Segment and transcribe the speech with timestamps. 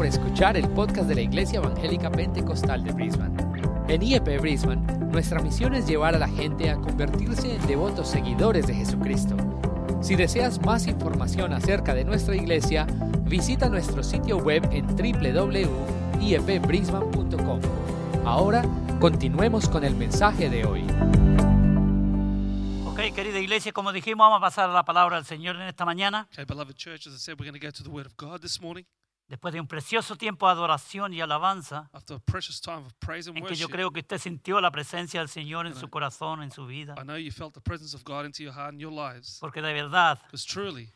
[0.00, 3.36] por escuchar el podcast de la Iglesia Evangélica Pentecostal de Brisbane.
[3.86, 8.66] En IEP Brisbane, nuestra misión es llevar a la gente a convertirse en devotos seguidores
[8.66, 9.36] de Jesucristo.
[10.00, 12.86] Si deseas más información acerca de nuestra iglesia,
[13.24, 17.60] visita nuestro sitio web en www.iepbrisbane.com.
[18.24, 18.64] Ahora,
[19.00, 20.86] continuemos con el mensaje de hoy.
[22.86, 26.26] Ok, querida iglesia, como dijimos, vamos a pasar la palabra al Señor en esta mañana.
[26.32, 28.40] Okay, beloved church, as I said, we're going to go to the Word of God
[28.40, 28.86] this morning
[29.30, 33.28] Después de un precioso tiempo de adoración y alabanza, after a precious time of praise
[33.28, 36.42] and en que yo creo que usted sintió la presencia del Señor en su corazón,
[36.42, 36.96] en su vida.
[36.98, 39.38] I know you felt the presence of God into your heart and your lives.
[39.40, 40.92] Porque de verdad Because truly,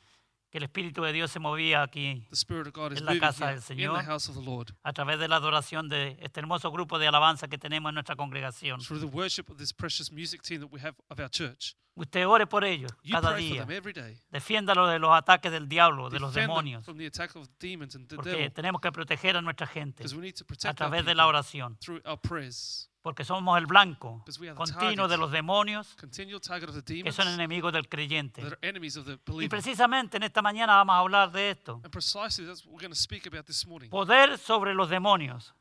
[0.50, 3.12] que el Espíritu de Dios se movía aquí the Spirit of God is En la
[3.12, 3.98] moving casa here del in Señor.
[4.00, 4.74] the house of the Lord.
[4.82, 8.16] a través de la adoración de este hermoso grupo de alabanza que tenemos en nuestra
[8.16, 8.80] congregación.
[8.80, 11.76] Through the worship of this precious music team that we have of our church.
[11.96, 13.66] Usted ore por ellos You cada pray for día.
[13.66, 14.18] them every day.
[14.30, 16.84] Defiéndalo de los ataques del diablo, de los them demonios.
[16.84, 18.52] from the attack of demons and the Porque devil.
[18.52, 21.76] tenemos que proteger a nuestra gente Because we need to a través de la oración.
[21.78, 22.90] through our prayers.
[23.04, 24.24] Porque somos el blanco
[24.56, 28.42] continuo de los demonios que son enemigos del creyente.
[29.40, 31.82] Y precisamente en esta mañana vamos a hablar de esto.
[33.90, 35.54] Poder sobre los demonios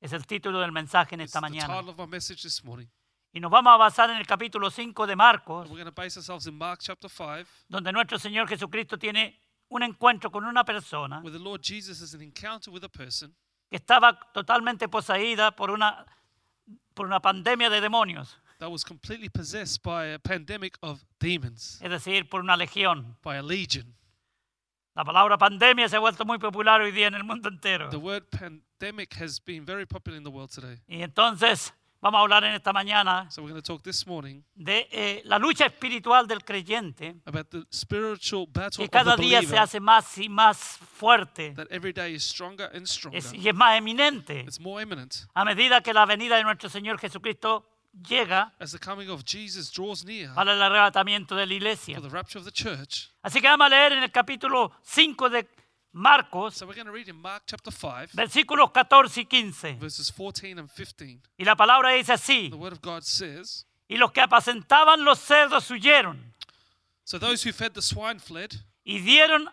[0.00, 1.82] es el título del mensaje en esta mañana.
[3.34, 6.00] Y nos vamos a basar en el capítulo 5 de Marcos, And we're going to
[6.00, 10.64] base ourselves in Mark chapter 5, donde nuestro Señor Jesucristo tiene un encuentro con una
[10.64, 13.34] persona where the Lord Jesus has an encounter with a person
[13.70, 16.04] que estaba totalmente poseída por una,
[16.92, 21.90] por una pandemia de demonios, that was completely possessed by a pandemic of demons, es
[21.90, 23.16] decir, por una legión.
[23.22, 23.94] by a legion.
[24.94, 27.88] La palabra pandemia se ha vuelto muy popular hoy día en el mundo entero.
[27.88, 30.82] The word pandemic has been very popular in the world today.
[30.86, 31.72] Y entonces
[32.02, 35.22] vamos a hablar en esta mañana So we're going to talk this morning de eh,
[35.24, 39.56] la lucha espiritual del creyente, about the spiritual battle que of cada the día se
[39.56, 40.58] hace más y más
[40.96, 43.18] fuerte that every day is stronger and stronger.
[43.18, 46.68] es- y es más eminente It's more imminent a medida que la venida de nuestro
[46.68, 47.64] Señor Jesucristo
[48.08, 51.94] llega as the coming of Jesus draws near para el arrebatamiento de la iglesia.
[52.00, 53.10] for the rapture of the church.
[53.22, 55.46] Así que vamos a leer en el capítulo 5 de
[55.92, 59.78] Marcos, So we're going to read in Mark chapter 5, versículos 14 y 15.
[59.78, 61.20] verses 14 and 15.
[61.38, 65.18] Y la palabra dice así, The word of God says, y los que apacentaban los
[65.18, 66.32] cerdos huyeron
[67.04, 68.54] So those who fed the swine fled,
[68.86, 69.48] y dieron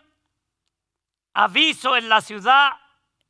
[1.34, 2.72] aviso en la ciudad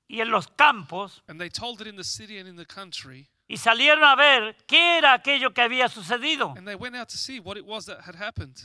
[0.08, 3.28] y en los campos and they told it in the city and in the country,
[3.48, 6.54] y salieron a ver qué era aquello que había sucedido.
[6.56, 8.62] and they went out to see what it was that had happened.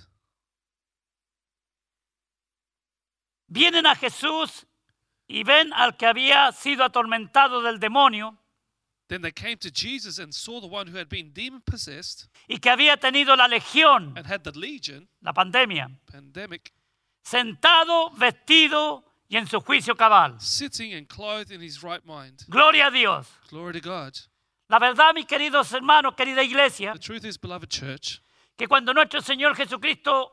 [3.47, 4.65] Vienen a Jesús
[5.27, 8.37] y ven al que había sido atormentado del demonio
[9.07, 12.57] Then they came to Jesus and saw the one who had been demon possessed y
[12.57, 16.73] que había tenido la legión, and had the legion, la pandemia, pandemic,
[17.21, 20.39] sentado, vestido y en su juicio cabal.
[20.39, 22.43] sitting and clothed in his right mind.
[22.49, 23.27] Gloria a Dios.
[23.51, 24.17] Glory to God.
[24.69, 28.21] La verdad, mis queridos hermanos, querida iglesia, The truth is, beloved church,
[28.57, 30.31] que cuando nuestro Señor Jesucristo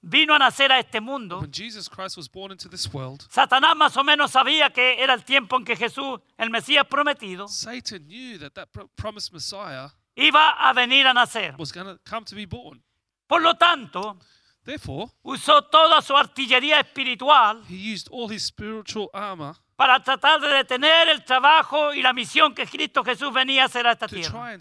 [0.00, 3.76] vino a nacer a este mundo, when Jesus Christ was born into this world, Satanás
[3.76, 8.06] más o menos sabía que era el tiempo en que Jesús, el Mesías prometido, Satan
[8.06, 11.56] knew that that pro- promised Messiah iba a venir a nacer.
[11.58, 12.82] was come to be born.
[13.26, 14.18] Por lo tanto,
[14.64, 20.48] Therefore, usó toda su artillería espiritual he used all his spiritual armor para tratar de
[20.48, 24.58] detener el trabajo y la misión que Cristo Jesús venía a hacer a esta tierra.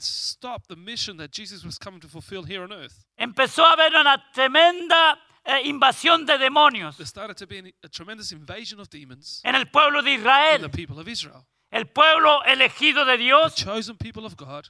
[3.17, 7.87] Empezó a haber una tremenda eh, invasión de demonios There started to be an- a
[7.87, 11.85] tremendous invasion of demons en el pueblo de in the Israel, people of Israel, el
[11.87, 14.65] pueblo elegido de the Dios, chosen people of God,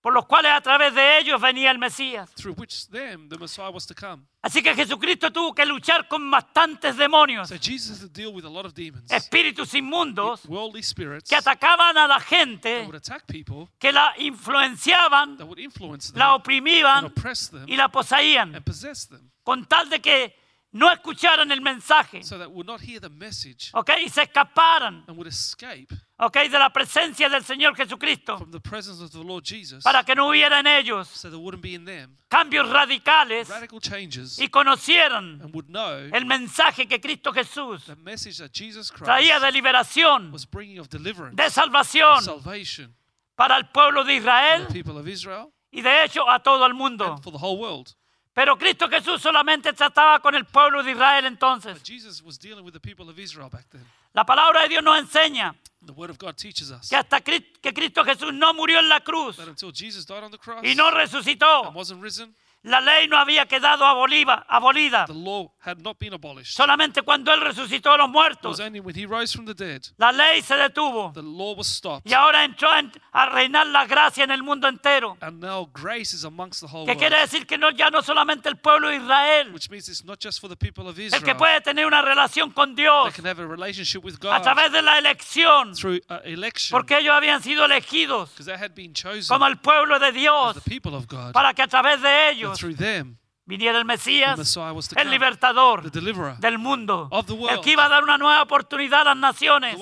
[0.00, 2.28] por los cuales a través de ellos venía el Mesías.
[2.34, 4.24] through which them the Messiah was to come.
[4.42, 8.44] Así que Jesucristo tuvo que luchar con bastantes demonios, So Jesus had to deal with
[8.44, 12.96] a lot of demons, espíritus inmundos, worldly spirits que atacaban a la that gente, would
[12.96, 17.76] attack people, que la influenciaban, that would influence them, la and oprimían oppress them, y
[17.76, 20.42] la poseían, and possess them, con tal de que
[20.74, 23.90] no escucharan el mensaje, so that would not hear the message ¿ok?
[24.04, 26.34] Y se escaparan, and would escape ¿ok?
[26.48, 30.14] De la presencia del Señor Jesucristo, from the presence of the Lord Jesus, para que
[30.14, 34.48] no hubiera en ellos so there wouldn't be in them cambios radicales radical changes y
[34.48, 39.44] conocieran and would know el mensaje que Cristo Jesús the message that Jesus traía Christ
[39.44, 42.94] de liberación, was bringing of deliverance, de salvación salvation
[43.36, 46.64] para el pueblo de for Israel the people of Israel y de hecho a todo
[46.64, 47.12] el mundo.
[47.12, 47.94] and for the whole world.
[48.34, 51.74] Pero Cristo Jesús solamente trataba con el pueblo de Israel entonces.
[51.74, 53.84] But Jesus was dealing with the people of Israel back then.
[54.14, 57.42] La palabra de Dios nos enseña The Word of God teaches us que hasta que
[57.74, 60.74] Cristo Jesús no murió en la cruz that until Jesus died on the cross y
[60.74, 62.34] no resucitó, and wasn't risen,
[62.64, 65.04] La ley no había quedado aboliva- abolida.
[65.06, 66.56] The law had not been abolished.
[66.56, 69.54] Solamente cuando Él resucitó de los It muertos, was only when he rose from the
[69.54, 71.12] dead, la ley se detuvo.
[71.12, 72.08] the law was stopped.
[72.08, 75.16] Y ahora entró en- a reinar la gracia en el mundo entero.
[75.20, 77.30] And now grace is amongst the whole Que quiere world.
[77.30, 80.40] decir que no, ya no solamente el pueblo de Israel, Which means it's not just
[80.40, 81.36] for the people of el que Israel.
[81.36, 84.70] puede tener una relación con They Dios can have a relationship with a God través
[84.70, 86.78] de la elección, through uh, election.
[86.78, 90.14] porque ellos habían sido elegidos Because they had been chosen como el pueblo de as
[90.14, 91.32] Dios the people of God.
[91.32, 94.56] para que a través de ellos them, viniera el Mesías,
[94.96, 97.10] el libertador del mundo,
[97.50, 99.76] el que iba a dar una nueva oportunidad a las naciones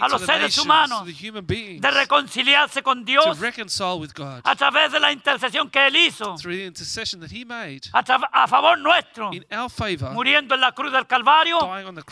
[0.00, 3.38] a los seres humanos de reconciliarse con Dios
[4.44, 6.34] a través de la intercesión que Él hizo
[7.92, 9.30] a, favor nuestro,
[10.12, 11.58] muriendo en la cruz del Calvario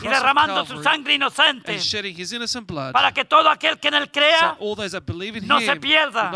[0.01, 1.79] y derramando su sangre inocente
[2.93, 4.55] para que todo aquel que en Él crea
[5.47, 6.31] no se pierda,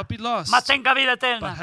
[0.49, 1.55] mas tenga vida eterna.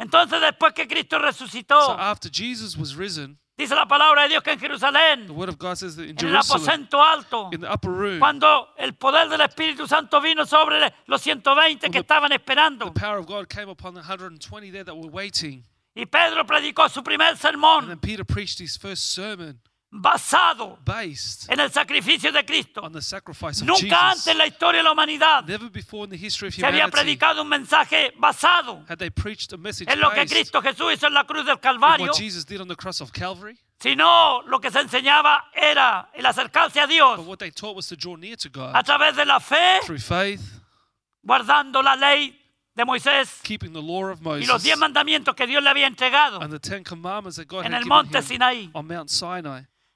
[0.00, 4.42] Entonces después que Cristo So resucitó, after Jesus was risen, dice la palabra de Dios
[4.42, 7.50] que en the Jerusalén, word of God says that in en el Jerusalem, aposento alto,
[7.52, 11.98] in the upper room, cuando el poder del Espíritu Santo vino sobre los 120 que
[12.00, 15.64] estaban esperando, the power of God came upon the 120 there that were waiting.
[15.94, 19.60] y Pedro predicó su primer And then Peter preached his first sermon
[19.92, 22.80] basado based en el sacrificio de Cristo.
[22.82, 23.92] on the sacrifice of Nunca Jesus.
[23.98, 26.88] antes en la historia de la humanidad Never before in the history of se había
[26.88, 31.06] predicado un mensaje basado had they preached a message en lo que Cristo Jesús hizo
[31.08, 33.58] en la cruz del Calvario, what Jesus did on the cross of Calvary.
[33.80, 37.88] sino lo que se enseñaba era el acercarse a But Dios what they taught was
[37.88, 40.60] to draw near to a través de la fe, through faith,
[41.22, 42.36] guardando la ley
[42.76, 45.88] de Moisés keeping the law of y los diez Moses mandamientos que Dios le había
[45.88, 48.70] entregado and the Ten Commandments that God en had el monte Sinaí.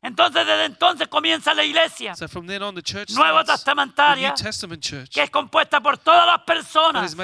[0.05, 4.37] Entonces desde entonces comienza la iglesia, So from then on, the church Nueva Testamentaria, New
[4.37, 7.17] Testament church que es compuesta por todas las personas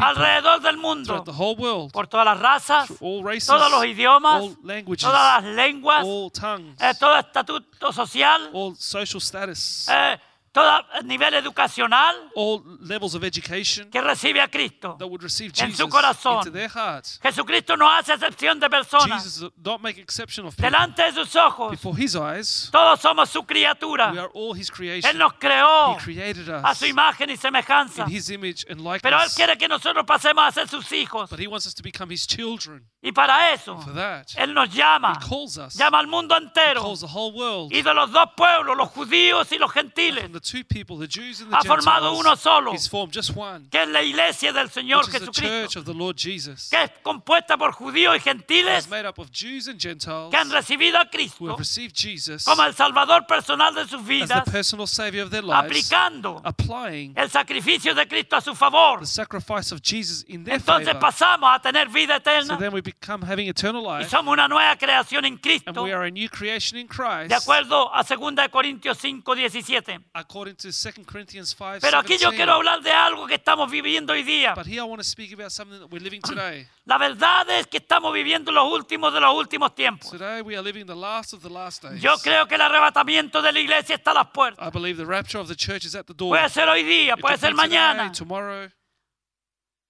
[0.00, 2.88] alrededor del mundo, the whole world, por todas las razas,
[3.22, 8.50] races, todos los idiomas, all languages, todas las lenguas, all tongues, eh, todo estatuto social,
[8.52, 10.18] all social status, eh,
[10.52, 14.96] todo nivel educacional all levels of education que recibe a Cristo.
[14.98, 16.38] that would receive En Jesus su corazón.
[16.38, 17.18] into their hearts.
[17.22, 19.22] Jesucristo no hace excepción de personas.
[19.24, 19.50] Jesus
[19.80, 20.70] make exception of people.
[20.70, 24.08] Delante de sus ojos, Before his eyes, todos somos su we criatura.
[24.10, 28.04] are all his Él nos creó He created a su us imagen y semejanza.
[28.06, 29.34] in his image and Pero Él likeness.
[29.34, 31.30] quiere que nosotros pasemos a ser sus hijos.
[31.30, 32.86] But he wants us to become his children.
[33.02, 36.82] Y para eso, For that, Él nos llama, he calls us, llama al mundo entero.
[36.82, 37.72] calls the whole world.
[37.72, 41.50] Y de los dos pueblos, los judíos y los gentiles, two people, the Jews and
[41.50, 44.68] the ha formado uno Gentiles, solo, he's formed just one, que es la iglesia del
[44.70, 45.36] Señor which is the church
[45.74, 46.68] Jesucristo, of the Lord Jesus.
[46.68, 50.36] que es compuesta por judíos y It's gentiles made up of Jews and Gentiles que
[50.38, 54.06] han recibido a who Cristo have received Jesus como el Salvador personal de sus as
[54.06, 58.54] vidas, the personal savior of their lives, aplicando applying el sacrificio de Cristo a su
[58.54, 59.00] favor.
[59.00, 61.00] the sacrifice of Jesus in their Entonces favor.
[61.00, 64.48] pasamos a tener vida So eterna then we become having eternal y life, somos una
[64.48, 68.02] nueva creación en and Cristo, we are a new creation in de Christ, acuerdo a
[68.02, 70.00] 2 Corintios 5, 17.
[70.32, 72.36] According to 2 Corinthians 5 Pero aquí yo 17.
[72.36, 74.54] quiero hablar de algo que estamos viviendo hoy día.
[74.54, 76.66] But here I want to speak about something that we're living today.
[76.86, 80.10] La verdad es que estamos viviendo los últimos de los últimos tiempos.
[80.10, 82.00] Today we are living the last of the last days.
[82.00, 84.66] Yo creo que el arrebatamiento de la iglesia está a las puertas.
[84.66, 86.30] I believe the rapture of the church is at the door.
[86.30, 88.70] Puede ser hoy día, It puede ser today, mañana, tomorrow,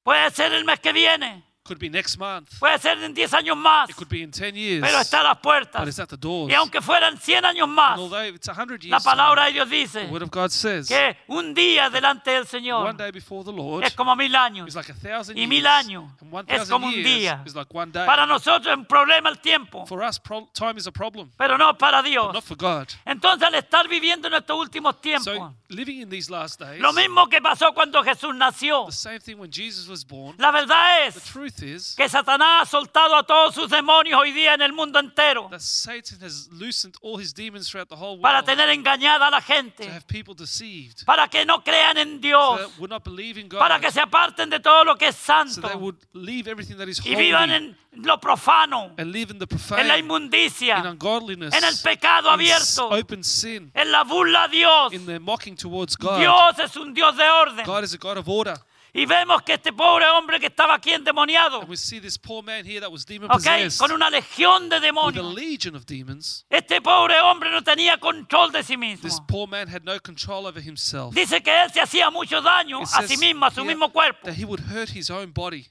[0.02, 3.56] puede ser el mes que viene, could be next month, puede ser en 10 años
[3.56, 5.86] más, it could be in 10 years, pero está a las but puertas.
[5.88, 6.50] it's at the doors.
[6.50, 9.52] Y aunque fueran 100 años más, And although it's 100 la years, palabra time, de
[9.52, 13.10] Dios dice the word of God says, que un día delante del one Señor day
[13.12, 14.66] before the Lord es como mil años.
[14.68, 17.42] is like a thousand Y mil años and 1,000 es como un día.
[17.46, 18.04] is like one day.
[18.06, 20.20] Para nosotros es un problema el tiempo, For us,
[20.54, 22.34] time is a problem, pero no para but Dios.
[22.34, 22.88] not for God.
[23.04, 26.92] Entonces al estar viviendo en estos últimos tiempos, So, living in these last days, lo
[26.92, 30.98] mismo que pasó cuando Jesús nació, the same thing when Jesus was born, la verdad
[31.02, 34.62] the es truth is que Satanás ha soltado a todos sus demonios hoy día en
[34.62, 38.46] el mundo entero that Satan has loosened all his demons throughout the whole para world
[38.46, 42.20] tener engañada a la to gente, have people deceived, para que no crean en so
[42.20, 45.08] Dios, that would not believe in God, para que se aparten de todo lo que
[45.08, 48.92] es so they santo would leave everything that is y vivan holy en lo profano,
[48.96, 52.90] and live in the en la profane, in inmundicia, ungodliness, en el pecado in abierto,
[52.90, 54.92] open sin, en la burla a Dios.
[54.92, 56.18] in their mocking towards God.
[56.18, 57.64] Dios es un Dios de orden.
[57.64, 58.56] God is a God of order.
[58.94, 62.42] Y vemos que este pobre hombre que estaba aquí endemoniado, And we see this poor
[62.42, 63.36] man here that was demon ¿ok?
[63.38, 65.34] possessed Con una legión de demonios.
[65.34, 66.44] legion of demons.
[66.50, 69.26] Este pobre hombre no tenía control de sí This mismo.
[69.26, 71.14] poor man had no control over himself.
[71.14, 74.26] Dice que él se hacía mucho daño It a sí mismo, a su mismo cuerpo.
[74.26, 75.68] That he would hurt his own body.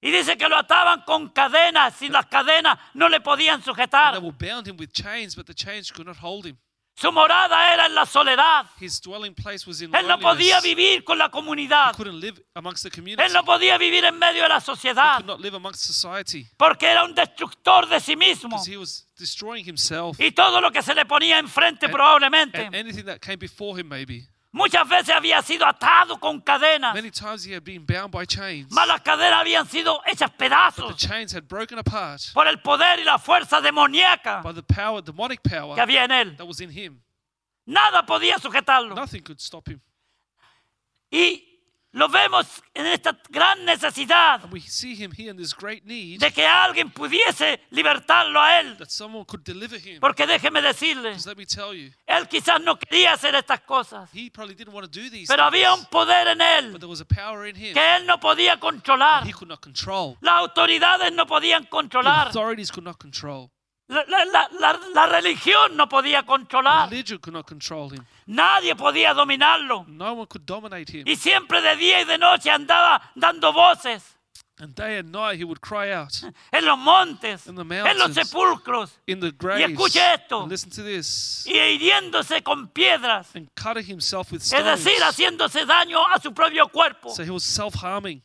[0.00, 4.14] Y dice que lo ataban con cadenas y las cadenas no le podían sujetar.
[7.00, 8.66] Su morada era en la soledad.
[8.80, 11.90] His dwelling place was in Él no podía vivir con la comunidad.
[11.92, 13.22] He couldn't live amongst the community.
[13.22, 15.16] Él no podía vivir en medio de la He sociedad.
[15.18, 18.48] could not live amongst society Porque era un destructor de sí mismo.
[18.50, 22.64] because he was destroying himself Y todo lo que se le ponía enfrente And- probablemente.
[22.66, 24.26] and anything that came before him, maybe.
[24.58, 26.92] Muchas veces había sido atado con cadenas.
[26.92, 28.66] Many times he had been bound by chains.
[28.72, 32.98] Mas las cadenas habían sido hechas The pedazos chains had broken apart por el poder
[32.98, 36.36] y la fuerza demoníaca by the power, demonic power que había en él.
[36.36, 37.00] that was in him.
[37.66, 38.96] Nada podía sujetarlo.
[38.96, 39.80] Nothing could stop him.
[41.08, 41.47] Y
[41.92, 46.20] lo vemos en esta gran necesidad And we see him here in this great need
[46.20, 48.76] de que alguien pudiese libertarlo a él.
[48.78, 49.98] that someone could deliver him.
[50.00, 54.10] Porque déjeme decirle, Because let me tell you, él quizás no quería hacer estas cosas,
[54.12, 56.78] he probably didn't want to do these pero había un things, poder en but él
[56.78, 59.26] there was a power in him que él no podía controlar.
[59.26, 60.16] he could not control.
[60.20, 62.28] Las autoridades no podían The controlar.
[62.28, 63.50] authorities could not control.
[63.88, 66.90] La, la- la- la- religión no podía controlar.
[66.90, 68.04] Religion could not control him.
[68.26, 69.86] Nadie podía dominarlo.
[69.88, 71.04] No one could dominate him.
[71.08, 74.14] Y siempre de día y de noche andaba dando voces
[74.60, 76.12] And day and night he would cry out
[76.52, 78.16] en los montes, In the en los mountains.
[78.28, 79.70] sepulcros, in the graves.
[79.70, 80.42] escuche esto.
[80.42, 81.44] And listen to this.
[81.46, 83.34] y hiriéndose con piedras.
[83.36, 84.84] And cutting himself with Es stones.
[84.84, 87.08] decir, haciéndose daño a su propio cuerpo.
[87.14, 88.20] So he was self-harming.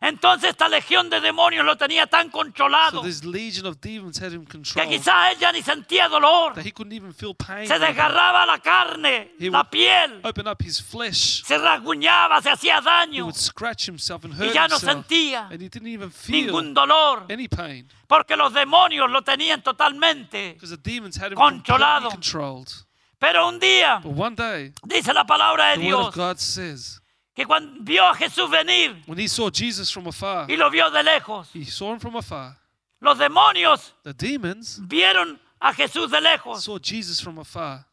[0.00, 4.32] Entonces esta legión de demonios lo tenía tan So controlado this legion of demons had
[4.32, 6.52] him que quizás él ya ni sentía dolor.
[6.54, 7.66] that he couldn't even feel pain.
[7.66, 11.42] Se desgarraba la carne, He la piel, Open up his flesh.
[11.44, 14.92] se rasguñaba, se hacía He daño would scratch himself and y hurt ya no himself.
[15.06, 19.62] sentía And he didn't even feel ningún dolor any pain porque los demonios lo tenían
[19.62, 20.52] totalmente.
[20.54, 22.10] because the demons had him Controlado.
[22.10, 22.70] controlled.
[23.18, 26.36] Pero un día But one day, dice la palabra de the word Dios of God
[26.38, 27.00] says,
[27.36, 30.90] que cuando vio a Jesús venir when he saw Jesus from afar, y lo vio
[30.90, 32.56] de lejos, he saw him from afar.
[33.00, 37.86] los demonios The demons vieron a Jesús de lejos saw Jesus from afar.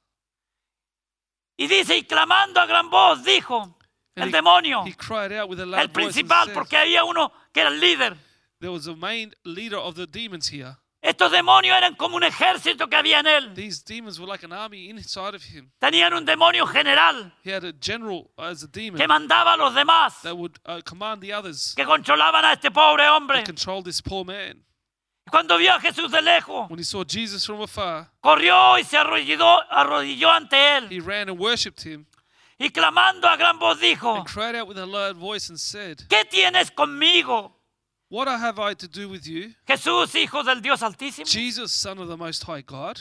[1.58, 3.76] y dice y clamando a gran voz dijo
[4.16, 6.78] el he- demonio, He cried out with a el loud voice and principal, said, porque
[6.78, 8.16] había uno que era el líder.
[8.60, 10.78] there was a main leader of the demons here.
[11.04, 13.54] Estos demonios eran como un ejército que había en él.
[13.54, 15.70] These demons were like an army inside of him.
[15.80, 19.76] Tenían un demonio general He had a general as a demon que mandaba a los
[19.76, 23.40] demás, that would uh, command the others que controlaban a este pobre hombre.
[23.40, 24.64] to control this poor man.
[25.30, 28.98] Cuando vio a Jesús de lejos, When he saw Jesus from afar, corrió y se
[28.98, 32.06] arrodilló, arrodilló ante él he ran and worshipped him
[32.58, 35.98] y clamando a gran voz dijo, and cried out with a loud voice and said,
[36.08, 37.52] ¿qué tienes conmigo?
[38.14, 41.26] What have I to do with you, Jesús, hijo del Dios Altísimo.
[41.26, 43.00] Jesus, Son of the Most High God?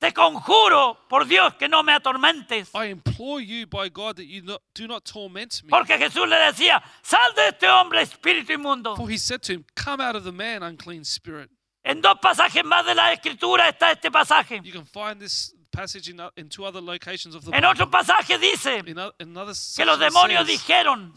[0.00, 2.70] Te conjuro por Dios que no me atormentes.
[2.74, 5.68] I implore you by God that you not, do not torment me.
[5.68, 8.96] Porque Jesús le decía, sal de este hombre espíritu inmundo.
[8.96, 11.50] For he said to him, Come out of the man, unclean spirit.
[11.84, 14.58] En dos pasajes más de la escritura está este pasaje.
[14.64, 18.78] You can find this passage in, two other locations of the En otro pasaje dice
[18.86, 19.34] In, in
[19.76, 21.12] que los demonios dijeron,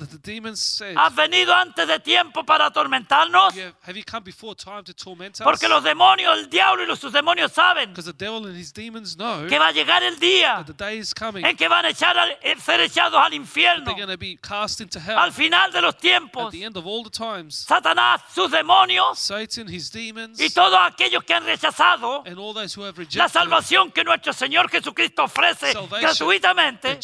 [0.55, 3.53] said, ¿has venido antes de tiempo para atormentarnos?
[3.53, 5.43] "You have, you come before time to torment us?
[5.43, 8.73] Porque los demonios, el diablo y los, sus demonios saben Because the devil and his
[8.73, 11.45] demons know que va a llegar el día that the day is coming.
[11.45, 13.85] en que van a echar al- eh, ser echados al infierno.
[13.85, 16.77] They're going to be cast into hell Al final de los at tiempos, the end
[16.77, 17.65] of all the times.
[17.67, 22.73] Satanás, sus demonios Satan, his demons, y todos aquellos que han rechazado and all those
[22.75, 26.97] who have la rejected salvación que nuestro Señor Jesucristo ofrece gratuitamente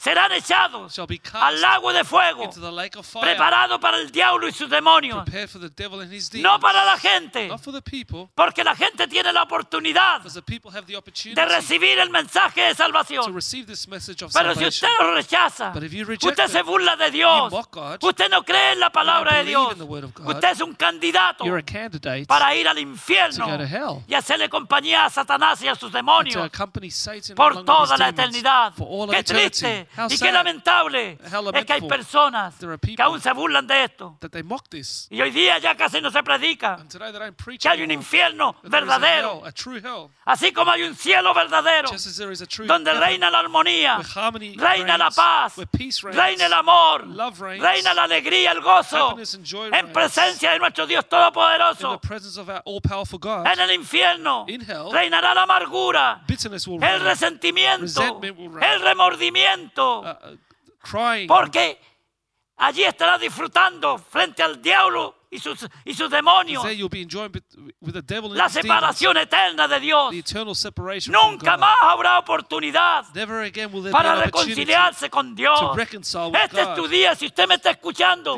[0.00, 0.98] serán echados
[1.34, 2.50] al lago de fuego
[3.20, 5.26] preparado para el diablo y sus demonios,
[6.36, 7.50] no para la gente,
[8.34, 13.24] porque la gente tiene la oportunidad de recibir el mensaje de salvación.
[14.32, 17.52] Pero si usted lo rechaza, usted se burla de Dios,
[18.00, 21.44] usted no cree en la palabra de Dios, usted es un candidato
[22.26, 23.46] para ir al infierno
[24.06, 26.50] y hacerle compañía a Satanás y a sus demonios
[27.36, 28.72] por toda la eternidad.
[29.10, 31.18] Qué triste How y qué lamentable
[31.54, 32.54] es que hay personas
[32.96, 34.18] que aún se burlan de esto.
[35.10, 36.78] Y hoy día ya casi no se predica
[37.58, 39.42] que hay un infierno verdadero,
[40.24, 41.90] así como hay un cielo verdadero,
[42.66, 43.98] donde reina la armonía,
[44.56, 45.54] reina la paz,
[46.04, 47.06] reina el amor,
[47.58, 49.16] reina la alegría, el gozo,
[49.72, 52.00] en presencia de nuestro Dios Todopoderoso.
[53.44, 54.46] En el infierno
[54.92, 56.22] reinará la amargura,
[56.80, 61.80] el resentimiento, el remordimiento, uh, uh, porque
[62.56, 66.62] allí estará disfrutando frente al diablo y sus, y sus demonios.
[68.36, 70.12] La separación eterna de Dios.
[71.12, 73.04] Nunca más habrá oportunidad
[73.92, 75.58] para reconciliarse con Dios.
[76.44, 77.14] Este es tu día.
[77.14, 78.36] Si usted me está escuchando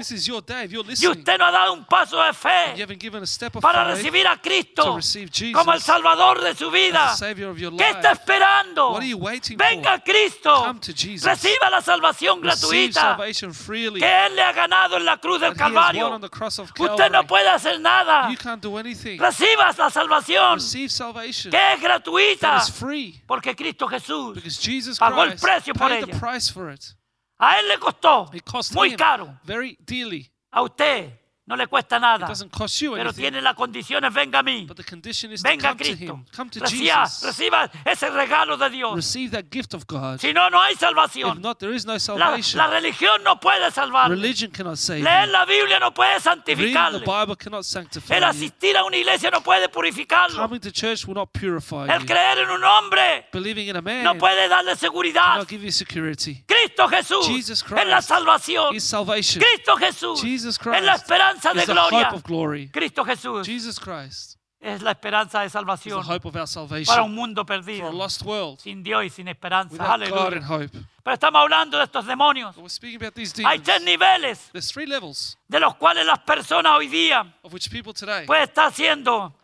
[1.01, 2.75] y usted no ha dado un paso de fe
[3.61, 4.83] para recibir a Cristo
[5.55, 7.15] como el Salvador de su vida,
[7.79, 8.93] ¿qué está esperando?
[9.57, 10.65] Venga a Cristo.
[11.31, 13.17] Reciba la salvación gratuita
[14.01, 16.09] que Él le ha ganado en la cruz del Calvario.
[16.91, 18.29] Usted no puede hacer nada.
[18.31, 19.19] You can't do anything.
[19.19, 21.51] Reciba la salvación Receive salvation.
[21.51, 22.41] que es gratuita.
[22.59, 23.23] That is free.
[23.27, 26.19] Porque Cristo Jesús Because Jesus Pagó el precio por the ella.
[26.19, 26.83] price for it.
[27.39, 29.39] a Él le costó It cost muy him caro.
[29.45, 30.31] very dearly.
[30.53, 31.11] A usted
[31.45, 32.33] no le cuesta nada.
[32.95, 34.67] Pero tiene las condiciones, venga a mí.
[35.43, 36.25] Venga a Cristo.
[36.61, 38.95] Reciba, reciba ese regalo de Dios.
[38.95, 40.21] Receive that gift of God.
[40.21, 41.41] Si no, no hay salvación.
[41.41, 44.11] not, no La, la religión no puede salvar.
[44.11, 47.05] Leer la Biblia no puede santificarle.
[48.09, 50.43] El asistir a una iglesia no puede purificarlo.
[50.43, 54.05] Coming to church will not purify El creer en un hombre Believing in a man
[54.05, 55.45] no puede darle seguridad.
[55.47, 58.69] Cristo Jesús Jesus es la salvación.
[58.71, 62.09] Cristo Jesús Jesus es la Christ esperanza de gloria.
[62.09, 62.69] hope of glory.
[62.69, 66.05] Cristo Jesús Jesus Christ es la esperanza de salvación
[66.87, 69.93] para un mundo for perdido, a lost world sin Dios y sin esperanza.
[69.93, 70.41] Aleluya.
[70.49, 70.79] hope.
[71.03, 72.55] Pero estamos hablando de estos demonios.
[72.55, 77.25] But we're speaking about these Hay tres niveles de los cuales las personas hoy día
[77.43, 79.35] pueden estar siendo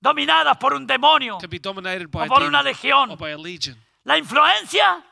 [0.00, 3.18] dominadas por un demonio o a por una demon legión.
[4.04, 5.02] La influencia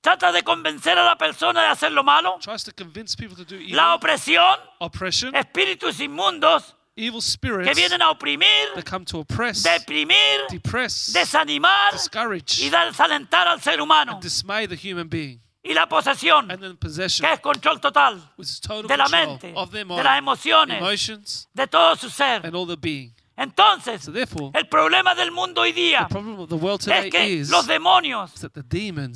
[0.00, 2.38] trata de convencer a la persona de hacer lo malo.
[2.40, 7.76] tries to convince people to do evil, La opresión, oppression, espíritus inmundos evil que spirits
[7.76, 13.80] vienen a oprimir, that come to oppress, deprimir, depress, desanimar discourage, y desalentar al ser
[13.80, 14.12] humano.
[14.14, 15.40] and dismay the human being.
[15.62, 18.20] Y la posesión, And then possession, que es control total
[18.86, 22.40] de la mente, of their de las emociones, emotions, de todo su ser.
[22.44, 23.12] and all their being.
[23.38, 28.32] Entonces, So el problema del mundo hoy día es que los demonios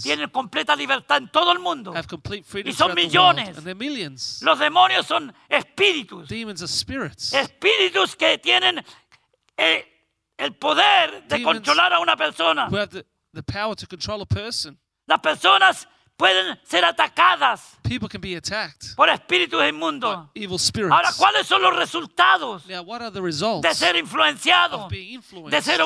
[0.01, 1.93] tienen completa libertad en todo el mundo.
[2.65, 3.57] Y son millones.
[4.43, 8.85] Los demonios son espíritus, espíritus que tienen
[9.57, 9.89] eh,
[10.37, 11.57] el poder de Demons.
[11.59, 12.69] controlar a una persona.
[12.71, 14.79] who have the, the power to control a person.
[15.09, 15.89] Las personas
[16.23, 20.29] pueden ser atacadas People can be attacked por espíritus by inmundos.
[20.35, 20.93] evil spirits.
[20.95, 23.97] Ahora, ¿cuáles son los resultados Now, what are the results de ser
[24.73, 25.81] of being influenced, de ser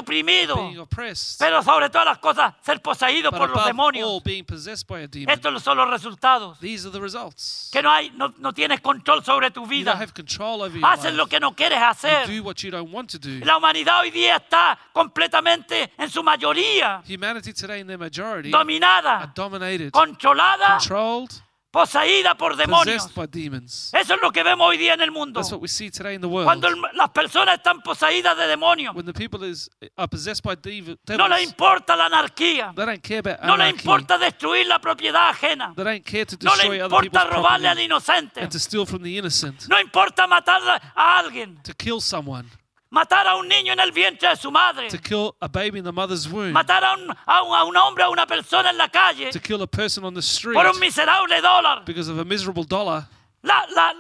[0.69, 4.23] being oppressed, pero sobre todas las cosas, ser poseídos but por los above demonios?
[4.23, 5.31] being possessed by a demon?
[5.35, 6.59] Estos son los resultados.
[6.61, 7.71] These are the results.
[7.73, 9.93] Que no hay, no, no tienes control sobre tu You don't vida.
[9.97, 11.17] have control over your Haces life.
[11.17, 12.27] lo que no quieres You hacer.
[12.29, 13.45] do what you don't want to do.
[13.45, 18.59] La humanidad hoy día está completamente, en su mayoría, Humanity today, in their majority, are
[18.59, 19.91] dominada, dominated,
[20.31, 21.31] controlada, controlled,
[21.71, 23.03] poseída por demonios.
[23.05, 23.93] possessed by demons.
[23.93, 25.41] Eso es lo que vemos hoy día en el mundo.
[25.41, 26.47] That's what we see today in the world.
[26.47, 30.55] Cuando el- las personas están poseídas de demonios, When the people is, are possessed by
[30.57, 33.81] dev- no les devils, importa la anarquía, they don't care about no les anarchy.
[33.83, 37.75] importa destruir la propiedad ajena, They don't care to no destroy people's importa robarle al
[37.75, 40.63] property inocente, and to steal from the innocent, no importa matar
[40.95, 42.49] a alguien, to kill someone,
[42.97, 45.85] matar a un niño en el vientre de su madre, to kill a baby in
[45.85, 48.79] the mother's womb, matar a un, a un- a un hombre, a una persona en
[48.79, 50.55] la calle to kill a person on the street.
[50.55, 51.85] por un miserable dólar.
[51.85, 53.07] because of a miserable dollar.
[53.43, 53.93] La- la-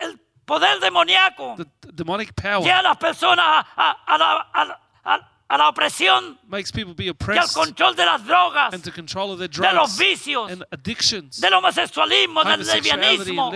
[0.00, 4.46] el poder demoníaco The the demonic power lleva a las personas a, a- a la,
[4.52, 8.72] a- a- a la opresión makes people be y al oppressed control de las drogas,
[8.74, 13.50] and to control of their de los drugs vicios, and addictions, del homosexualismo, del lesbianismo,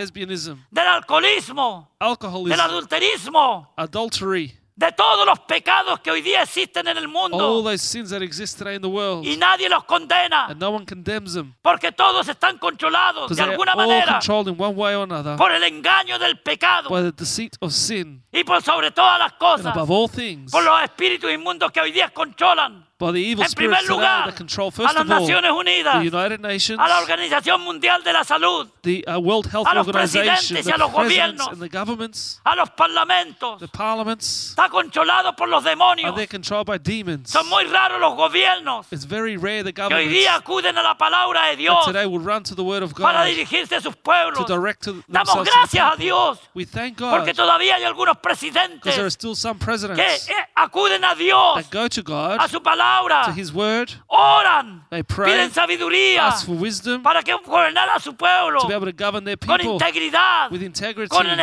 [0.71, 6.99] del alcoholismo, del alcoholism, adulterismo, adultery, de todos los pecados que hoy día existen en
[6.99, 7.62] el all mundo.
[7.62, 10.85] those sins that exist today in the world, Y nadie los condena, and no one
[10.85, 14.95] condemns them porque todos están controlados because de alguna all manera controlled in one way
[14.95, 18.91] or another por el engaño del pecado by the deceit of sin, y por sobre
[18.91, 22.86] todas las and cosas, above all things, por los espíritus inmundos que hoy día controlan.
[22.99, 26.05] By the evil En primer lugar, that control a first las of all Unidas, the
[26.05, 29.87] United Nations, a la Organización Mundial de la Salud, the uh, World Health a los
[29.87, 31.53] Organization, presidentes the y a los presidents gobiernos.
[31.53, 33.59] and the governments, a los parlamentos.
[33.61, 36.07] the parliaments, Está controlado por los demonios.
[36.17, 37.31] are controlled by demons?
[37.31, 40.83] Son muy raros los gobiernos It's very rare the que hoy governments día acuden a
[40.83, 43.77] la palabra de Dios that today will run to the word of para God dirigirse
[43.77, 45.97] a sus to direct to Damos gracias a.
[45.97, 50.29] Dios We thank porque God todavía hay algunos because there are still some que presidents
[50.29, 52.86] eh, acuden a Dios, that go to a God, su palabra,
[53.27, 58.01] to His word, oran, they pray, piden sabiduría ask for wisdom para que gobernar a
[58.01, 61.40] su pueblo to be able to govern their con people integridad, with integrity, con with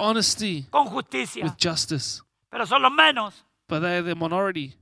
[0.00, 1.44] honesty, con justicia.
[1.44, 2.22] with justice.
[2.50, 3.34] Pero son los menos.
[3.68, 4.74] But they are the minority.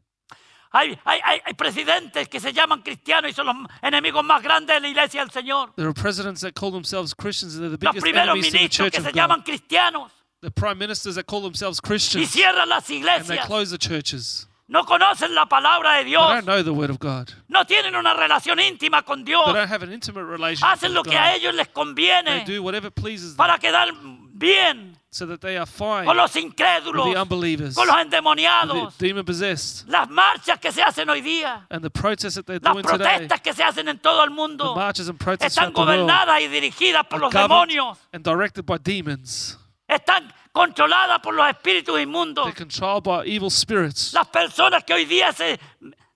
[0.71, 4.81] Hay, hay, hay, presidentes que se llaman cristianos y son los enemigos más grandes de
[4.81, 5.75] la iglesia del Señor.
[5.77, 8.53] There are presidents that call themselves Christians and they're the Los biggest primeros enemies to
[8.53, 10.11] the ministros church que se llaman cristianos.
[10.41, 14.47] the prime ministers that call themselves y Christians cierran las and they close the churches.
[14.69, 16.29] No conocen la palabra de They Dios.
[16.29, 17.31] don't know the word of God.
[17.49, 19.47] No tienen una relación íntima con They Dios.
[19.47, 22.63] don't have an intimate relationship Hacen lo with que a ellos les They conviene do
[22.63, 23.89] whatever pleases them para quedar
[24.35, 28.03] bien so that they are fine con los with incrédulos, the unbelievers, con los with
[28.05, 28.95] endemoniados.
[28.99, 32.61] the demon possessed, Las marchas que se hacen hoy día, and the protests that they're
[32.63, 35.57] las doing today, protestas que se hacen en todo el the mundo, marches and protests
[35.57, 37.99] están throughout the world, gobernadas y dirigidas por are los governed demonios.
[38.13, 39.57] and directed by demons.
[39.89, 42.53] Están controladas por los espíritus inmundos.
[42.57, 44.13] Controlled by evil spirits.
[44.13, 45.57] Las personas que hoy día se,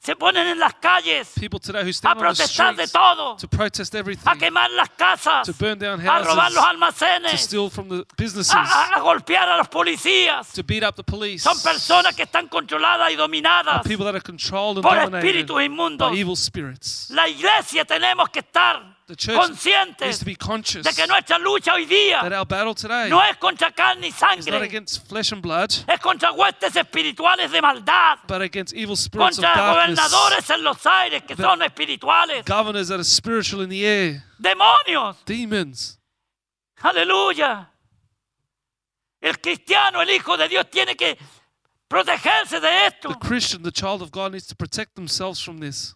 [0.01, 3.99] se ponen en las calles People today who a protestar de todo, to protest a
[3.99, 7.89] everything, quemar las casas, to burn down a robar los houses, to almacenes, steal from
[7.89, 10.53] the businesses, a, a- a golpear a los policías.
[10.53, 11.45] to beat up the police.
[11.45, 16.13] Son personas que están controladas y dominadas People that are controlled and por espíritus inmundos.
[16.17, 17.09] evil spirits.
[17.11, 21.91] La iglesia tenemos que estar conscientes to be conscious de que nuestra lucha hoy that
[21.91, 25.43] día our battle today no es contra carne y is not sangre, against flesh and
[25.43, 30.63] blood, es contra huestes espirituales de maldad, but against evil spirits of contra gobernadores en
[30.63, 35.17] los aires que son espirituales, governors that are spiritual in the air, demonios.
[35.25, 35.99] demons.
[36.83, 37.69] Aleluya.
[39.21, 41.17] El cristiano, el hijo de Dios, tiene que
[41.89, 43.09] protegerse de esto.
[43.11, 45.95] The Christian, the child of God, needs to protect themselves from this.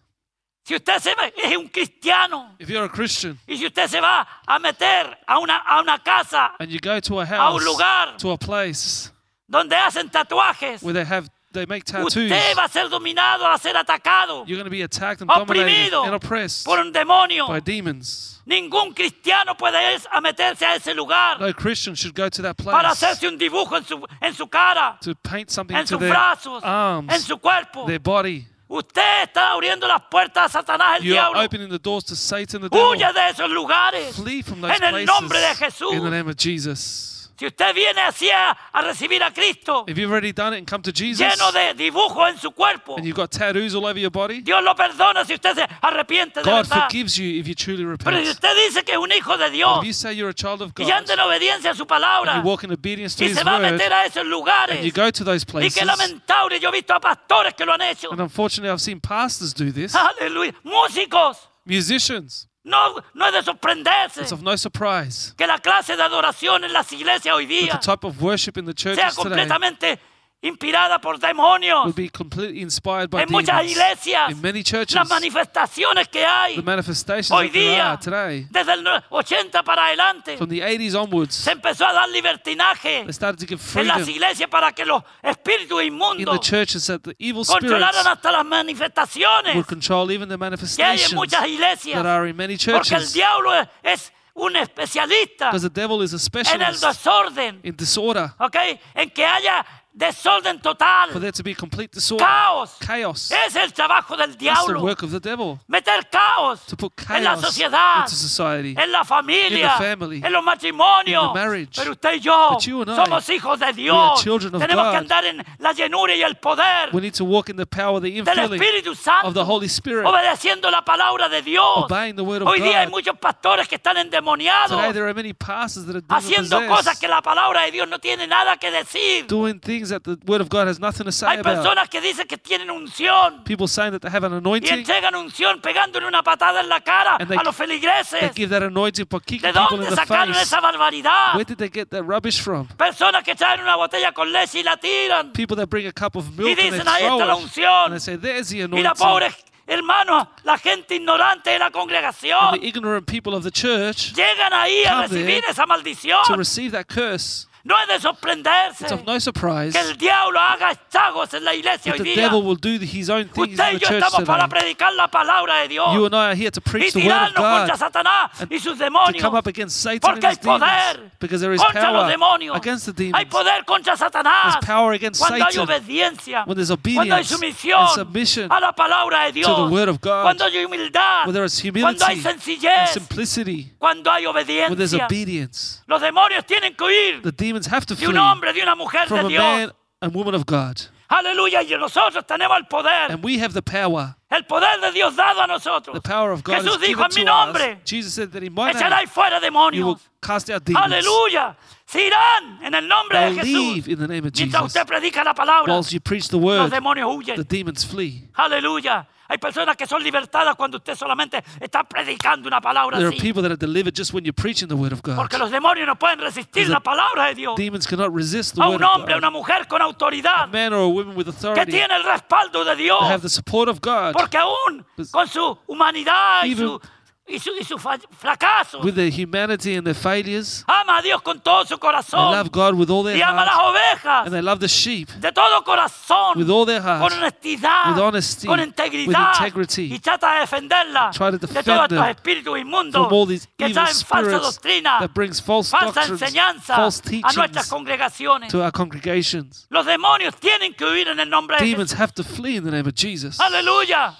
[0.67, 4.27] Si usted se es un cristiano If you're a Christian y si usted se va
[4.45, 7.63] a meter a una, a una casa and you go to a a un house,
[7.63, 9.09] lugar to a place
[9.47, 13.53] donde hacen tatuajes, where they have they make tattoos, usted va a ser dominado, va
[13.53, 16.91] a ser atacado you're going to be attacked and dominated Oprimido and oppressed por un
[16.91, 17.47] demonio.
[17.47, 18.41] by demons.
[18.45, 22.57] Ningún cristiano puede ir a meterse a ese lugar No Christian should go to that
[22.57, 25.95] para place hacerse un dibujo en su, en su cara, to paint something en to
[25.95, 27.85] sus their brazos, en arms, su cuerpo.
[27.85, 28.45] their body.
[28.69, 31.41] Usted está abriendo las puertas a Satanás, el You are diablo.
[31.45, 32.89] opening the doors to Satan, the devil.
[32.89, 34.15] Huya de esos lugares.
[34.15, 35.93] Flee from those En el nombre de Jesús.
[35.93, 37.16] in the name of Jesus.
[37.37, 40.67] Si usted viene así a, a recibir a Cristo, If you've already done it and
[40.67, 43.99] come to Jesus, lleno de dibujos en su cuerpo, and you've got tattoos all over
[43.99, 46.83] your body, Dios lo perdona si usted se arrepiente de God verdad.
[46.89, 48.27] forgives you if you truly Pero si repent.
[48.29, 50.71] usted dice que es un hijo de Dios If you say you're a child of
[50.77, 53.37] y God, anda en obediencia a su palabra you walk in obedience to y His
[53.37, 55.75] se va a word, meter a esos and you lugares, go to those y places,
[55.75, 58.09] que lamentable, yo he visto a pastores que lo han hecho.
[58.11, 60.53] and unfortunately I've seen pastors do this, Aleluya.
[60.63, 61.37] Músicos.
[61.65, 66.65] musicians, No, no es de sorprenderse it's of no surprise que la clase de adoración
[66.65, 69.23] en las iglesias hoy that the día type of worship in the sea churches today
[69.47, 69.99] completamente
[70.47, 71.93] inspirada por demonios.
[71.95, 76.61] be completely inspired by En muchas iglesias, In many churches, las manifestaciones que hay the
[76.61, 81.51] manifestations hoy día, today, desde el no- 80 para adelante, from the 80s onwards, se
[81.51, 85.83] empezó a dar libertinaje they started to give en las iglesias para que los espíritus
[85.83, 90.43] inmundos churches that the evil spirits controlaran hasta las manifestaciones would control even the que
[90.43, 91.95] hay en manifestations muchas iglesias.
[92.01, 96.53] that are in many Porque el diablo es, es un especialista the devil is a
[96.53, 98.31] en el desorden, in disorder.
[98.39, 98.55] ¿ok?
[98.93, 99.65] En que haya
[99.97, 102.75] desorden total, For there to be complete disorder, caos.
[102.85, 103.31] chaos.
[103.31, 104.81] Es el trabajo del That's the diablo.
[104.83, 105.59] work of the devil.
[105.67, 108.75] Meter caos To put en la chaos sociedad, into society.
[108.77, 111.27] en la familia, in the family, en los matrimonios.
[111.27, 111.75] in the marriage.
[111.75, 114.21] Pero usted y yo But you and I, somos hijos de are Dios.
[114.23, 117.49] children of Tenemos que andar en la llenura y el poder We need to walk
[117.49, 121.27] in the power, the del infilling Espíritu Santo, of the Holy Spirit, obedeciendo la palabra
[121.29, 121.65] de Dios.
[121.89, 122.91] obeying the word of Hoy día hay God.
[122.93, 126.99] muchos pastores que están endemoniados, Today there are many pastors that are demon haciendo cosas
[126.99, 129.25] que la palabra de Dios no tiene nada que decir.
[129.27, 131.57] doing things that the word of God has nothing to say Hay about.
[131.63, 135.15] personas que dicen que tienen unción People saying that they have an y anointing, entregan
[135.15, 138.33] unción pegándole una patada en la cara And they- a los feligreses.
[138.35, 140.41] give that anointing by kicking ¿De people in dónde the sacaron face.
[140.43, 141.33] esa barbaridad?
[141.35, 142.67] Where did they get that rubbish from?
[142.77, 145.31] Personas que traen una botella con leche y la tiran.
[145.33, 147.43] People that bring a cup of milk and they dicen, "Ahí está la throw it,
[147.43, 149.35] unción." and they say, "There's the Y la anointing." pobre
[149.69, 154.53] hermano, la gente ignorante de la And congregación the ignorant people of the church llegan
[154.53, 156.23] ahí a come recibir there esa maldición.
[156.25, 157.47] to receive that curse.
[157.67, 161.53] No es de sorprenderse It's of no surprise que el diablo haga estragos en la
[161.53, 162.15] iglesia that hoy the día.
[162.23, 164.59] devil will do his own things Usted in y the yo church estamos para today.
[164.61, 167.11] predicar la palabra de Dios You and I are here to y preach the word
[167.11, 169.21] of tirarnos contra God, Satanás y sus to demonios.
[169.21, 172.03] come up against Satan and Porque hay his demons, poder because there is contra los
[172.03, 172.55] power demonios.
[172.55, 173.25] against the Hay demons.
[173.29, 174.43] poder contra Satanás.
[174.53, 175.67] There's power against Cuando hay Satan.
[175.67, 179.73] obediencia, When there's cuando hay obedience sumisión and submission a la palabra de Dios, the
[179.73, 183.73] word of God, cuando hay humildad, where there is cuando hay humility and sencillez, simplicity,
[183.77, 188.15] cuando hay where there's obedience, Los demonios tienen que huir the demons have to flee
[188.15, 190.81] hombre, de una mujer de from a man and woman of God.
[191.09, 195.15] Aleluya, y nosotros tenemos el poder And we have the power El poder de Dios
[195.15, 195.93] dado a nosotros.
[195.93, 197.71] The power of God Jesús is dijo given en mi nombre.
[197.73, 197.77] us.
[197.85, 200.85] Jesus said that in my name fuera you will cast out demons.
[200.93, 201.55] Aleluya.
[201.87, 203.45] Se irán en el nombre de Jesús.
[203.75, 204.65] leave in the name of Mientras Jesus.
[204.67, 207.47] usted predica la palabra, Whilst you preach the los word, demonios the huyen.
[207.47, 208.27] demons flee.
[208.35, 209.07] Aleluya.
[209.29, 213.21] Hay personas que son libertadas cuando usted solamente está predicando una palabra There are así.
[213.21, 215.15] people that are delivered just when you're preaching the word of God.
[215.15, 217.55] Porque los demonios no pueden resistir Because la palabra de Dios.
[217.57, 220.47] Demons cannot resist the A word un hombre, a of una mujer con A autoridad
[220.51, 222.99] man or a woman with que authority tiene el respaldo de Dios.
[223.01, 226.81] that have the support of God Porque aún Pues, con su humanidad y even su,
[227.27, 230.63] y su, y su fracaso, with their humanity and their failures.
[230.67, 233.41] ama a Dios con todo su They corazón love God with all their y ama
[233.41, 236.81] a las heart ovejas and they love the sheep de todo corazón, with all their
[236.81, 239.93] con honestidad, with honesty, con with integrity.
[239.93, 243.27] y trata de defenderla Try to de defend todos estos them espíritus inmundos From all
[243.27, 247.11] these que evil traen falsa spirits doctrina, that brings false falsa doctrines, enseñanza false a
[247.11, 248.51] nuestras teachings congregaciones.
[248.51, 249.67] to our congregations.
[249.69, 251.99] Los demonios tienen que huir en el nombre de Demons Jesús.
[251.99, 253.39] have to flee in the name of Jesus.
[253.39, 254.15] Aleluya.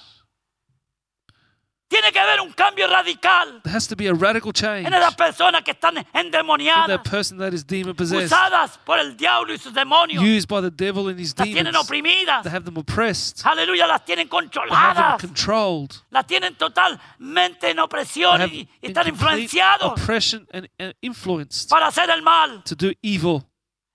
[1.90, 5.16] Tiene que haber un cambio radical There has to be a radical change en esas
[5.16, 9.54] personas que están in endemoniadas, that person that is demon possessed, usadas por el diablo
[9.54, 10.22] y sus demonios.
[10.22, 11.86] used by the devil and his Las tienen demons.
[11.86, 12.44] oprimidas.
[12.44, 15.20] They have them oppressed, Aleluya, las tienen they have them controladas.
[15.22, 21.88] controlled, Las tienen totalmente en opresión y, in están influenciados oppression and, and influenced para
[21.88, 22.64] hacer el mal.
[22.66, 23.47] to do evil.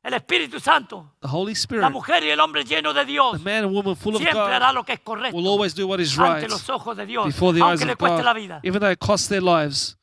[0.03, 3.45] El Espíritu Santo, The Holy la Spirit, mujer y el hombre lleno de Dios, the
[3.45, 5.87] man and woman full of siempre God, hará lo que es correcto will always do
[5.87, 8.23] what is ante right los ojos de Dios, before the eyes aunque le of cueste
[8.25, 8.61] la God, vida.
[8.65, 9.97] even though it costs their lives.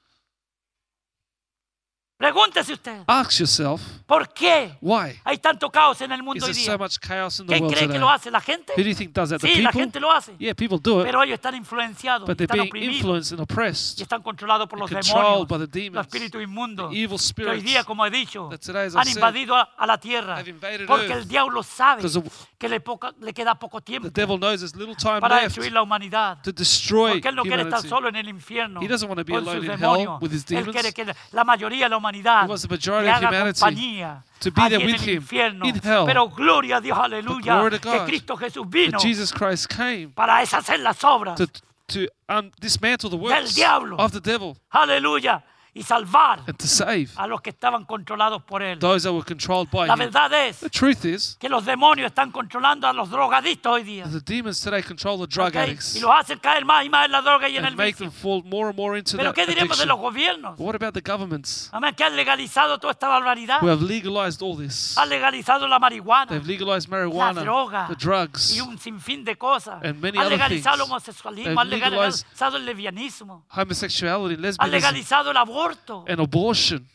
[2.30, 6.74] Pregúntese usted, Ask yourself, ¿por qué why hay tanto caos en el mundo hoy día?
[6.74, 8.00] so much chaos in the ¿Quién world cree que today?
[8.02, 8.74] lo hace la gente?
[8.76, 9.40] Who do you think does that?
[9.40, 9.82] The Sí, la people?
[9.86, 10.36] gente lo hace.
[10.38, 13.40] Yeah, people do it, Pero ellos están influenciados, but they're están being oprimidos influenced and
[13.40, 16.98] y oppressed, están controlados por los controlled demonios, by the los demons, espíritus inmundos the
[16.98, 19.56] evil que hoy spirits día, como he dicho, that today, as I han said, invadido
[19.56, 20.36] a, a la tierra.
[20.40, 21.22] have invaded Porque earth.
[21.22, 24.60] el diablo sabe Because the- que le, poca- le queda poco tiempo The devil knows
[24.60, 26.40] there's little time para left destruir la humanidad.
[26.44, 27.88] to destroy Porque él no quiere estar humanity.
[27.88, 30.22] solo en el infierno He doesn't want to be con alone sus in hell demonios.
[30.22, 30.74] with his Él demons.
[30.74, 33.28] quiere que la- la mayoría de la humanidad He wants the majority le of haga
[33.28, 35.24] humanity compañía to be there with him
[35.64, 36.06] in hell.
[36.06, 39.68] Pero gloria a Dios, aleluya, glory to que God Cristo Jesús vino But Jesus Christ
[39.70, 41.48] came para deshacer las obras to,
[41.88, 43.58] to um, dismantle the works
[43.98, 45.44] of the devil Aleluya.
[45.74, 48.80] Y salvar and to save a los que estaban controlados por él.
[48.80, 50.00] those that were controlled by La him.
[50.00, 54.04] verdad es The truth is que los demonios están controlando a los drogadictos hoy día.
[54.06, 55.56] that the demons today control the drug ¿ok?
[55.58, 57.78] addicts Y los hacen caer más y más en la droga y en el and
[57.78, 58.10] make vicio.
[58.10, 59.88] them fall more and more into Pero that ¿qué diremos de addiction.
[59.90, 60.58] los gobiernos?
[60.58, 63.62] But what about the governments Amén, que han legalizado toda esta barbaridad.
[63.62, 64.98] who have legalized all this?
[64.98, 69.38] Han legalizado la marihuana They've legalized la marijuana, droga the drugs, y un sinfín de
[69.38, 69.84] cosas.
[69.84, 70.90] And many Han other legalizado el things.
[70.92, 75.59] homosexualismo, They've han legalized- legalizado el lesbianismo, homosexuality, han lesbianism, legalizado el aborto.
[76.08, 76.88] And abortion.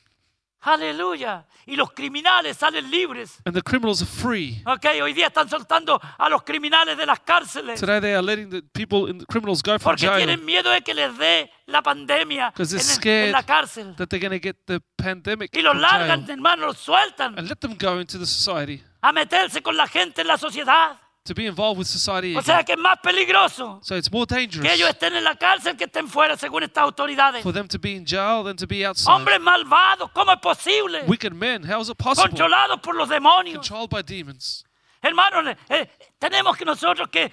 [0.61, 1.44] Aleluya.
[1.66, 3.38] Y los criminales salen libres.
[3.44, 4.62] And the criminals are free.
[4.66, 8.48] Ok, hoy día están soltando a los criminales de las cárceles Today they are letting
[8.50, 11.50] the people, in the criminals go from porque jail tienen miedo de que les dé
[11.66, 13.94] la pandemia en, because they're el- en scared la cárcel.
[13.96, 16.31] that they're going to get the pandemic Y los from largan, jail.
[16.37, 20.22] hermano, los sueltan and let them go into the society a meterse con la gente
[20.22, 20.98] en la sociedad.
[21.25, 22.37] To be involved with society.
[22.37, 25.35] O sea que es más peligroso So it's more que dangerous ellos estén en la
[25.37, 27.43] cárcel que estén fuera, según estas autoridades.
[27.43, 29.11] for them to be in jail than to be outside.
[29.11, 31.05] Hombres malvados, ¿cómo es posible?
[31.07, 32.29] Wicked men, how is it possible?
[32.29, 33.55] Controlados por los demonios.
[33.67, 34.65] Controlled by demons.
[35.03, 37.31] Hermanos, eh, tenemos que nosotros que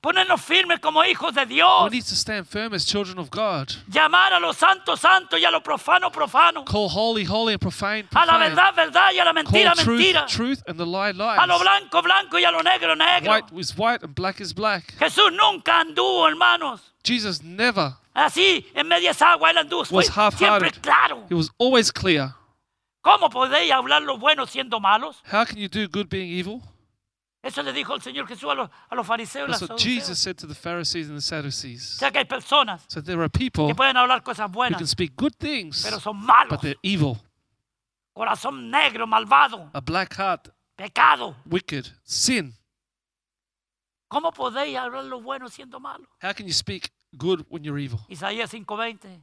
[0.00, 1.84] ponernos firmes como hijos de Dios.
[1.84, 3.68] We need to stand firm as children of God.
[3.90, 6.64] Llamar a lo santo, santo y a lo profano, profano.
[6.64, 8.48] Call holy, holy, and profane, A la profane.
[8.48, 10.26] verdad, verdad y a la mentira, Call truth, mentira.
[10.26, 11.60] truth, and the lie, A lo lies.
[11.62, 13.30] blanco, blanco y a lo negro, negro.
[13.32, 14.94] White is white and black is black.
[14.98, 16.80] Jesús nunca anduvo, hermanos.
[17.04, 17.94] Jesus never.
[18.14, 19.84] Así, en medias aguas, él anduvo.
[19.90, 20.82] Was siempre half-hearted.
[20.82, 21.24] claro.
[21.28, 22.34] He was always clear.
[23.02, 25.22] ¿Cómo podéis hablar lo bueno siendo malos?
[25.32, 26.60] How can you do good being evil?
[27.42, 29.78] Eso le dijo el Señor Jesús a los, a los fariseos y That's what.
[29.78, 31.96] Jesus said to the Pharisees and the O Sadducees.
[31.96, 34.86] sea que hay personas So there are people que pueden hablar cosas who buenas, can
[34.86, 36.50] speak good things, pero son malos.
[36.50, 37.18] but they're evil.
[38.12, 41.34] Corazón negro, malvado, A black heart, pecado.
[41.46, 42.54] wicked, sin.
[44.08, 46.08] ¿Cómo podéis hablar lo bueno siendo malos?
[46.22, 48.00] How can you speak good when you're evil?
[48.08, 49.22] Isaías 5:20.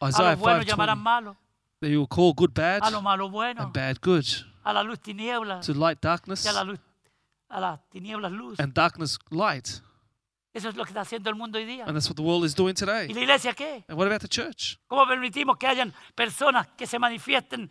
[0.00, 1.02] A Isaiah los buenos llamarán 5:20.
[1.02, 1.36] malos,
[1.80, 4.24] They will call good bad a lo malo bueno, and bad good.
[4.64, 6.78] a la luz tinieblas To light darkness y a la luz,
[7.50, 8.58] a las tinieblas luz.
[8.60, 9.68] and darkness light.
[10.52, 11.84] Eso es lo que está haciendo el mundo hoy día.
[11.84, 13.08] And that's what the world is doing ¿Y today.
[13.12, 13.84] la iglesia qué?
[13.88, 14.78] And what about the church?
[14.88, 17.70] ¿Cómo permitimos que hayan personas que se manifiesten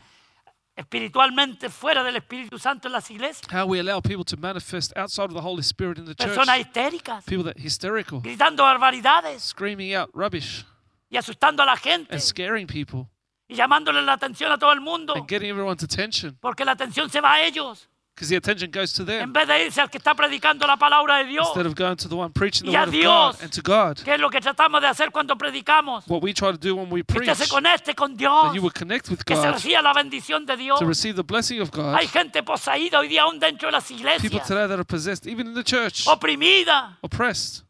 [0.76, 3.42] espiritualmente fuera del Espíritu Santo en las iglesias?
[3.52, 6.30] How we allow people to manifest outside of the Holy Spirit in the church.
[6.30, 10.66] Personas histéricas, People that hysterical, gritando barbaridades screaming out rubbish
[11.10, 13.10] y asustando a la gente and scaring people
[13.50, 17.10] y llamándole la atención a todo el mundo and getting everyone's attention porque la atención
[17.10, 17.90] se va a ellos.
[18.20, 20.76] Because the attention goes to en them vez de irse al que está predicando la
[20.76, 21.48] palabra de Dios.
[21.48, 23.44] instead of going to the one preaching the Y a word of God Dios.
[23.44, 24.04] and to God.
[24.04, 26.04] Que es lo que tratamos de hacer cuando predicamos.
[26.06, 28.54] What we try to do when we Que preach, usted se conecte con that Dios.
[28.56, 30.80] you would connect with Que se God reciba la bendición de Dios.
[30.80, 31.96] to receive the blessing of God.
[31.96, 34.46] Hay gente poseída hoy día aún dentro de las People iglesias.
[34.48, 36.98] today that are possessed, even in the church, Oprimida.
[37.02, 37.64] oppressed,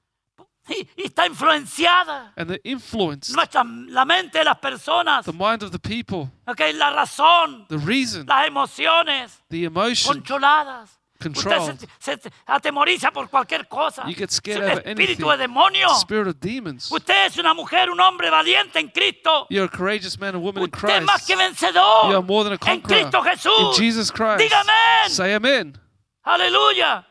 [0.70, 2.32] Y, y está influenciada.
[2.38, 3.36] and they're influenced.
[3.36, 5.26] Nuestra, la mente de las personas.
[5.26, 7.66] The mind of the people, La razón.
[7.70, 9.42] the reason, Las emociones.
[9.50, 10.92] the emotion, Controladas.
[11.22, 11.80] Usted controlled.
[12.00, 14.06] se, se atemoriza por cualquier cosa.
[14.08, 15.28] You get scared espíritu anything.
[15.32, 15.90] de demonio.
[16.00, 16.90] Spirit of demons.
[16.90, 19.46] Usted es una mujer, un hombre valiente en Cristo.
[19.50, 21.28] You're a courageous man and woman in Usted es más Christ.
[21.28, 22.10] que vencedor.
[22.10, 23.76] You are more than a en conqueror Cristo in Jesús.
[23.78, 24.40] Jesus Christ.
[24.40, 25.10] Diga amén.
[25.10, 25.78] Say amen.
[26.24, 27.06] Aleluya.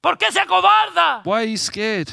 [0.00, 1.22] ¿Por qué se acobarda?
[1.24, 2.12] Why are you scared?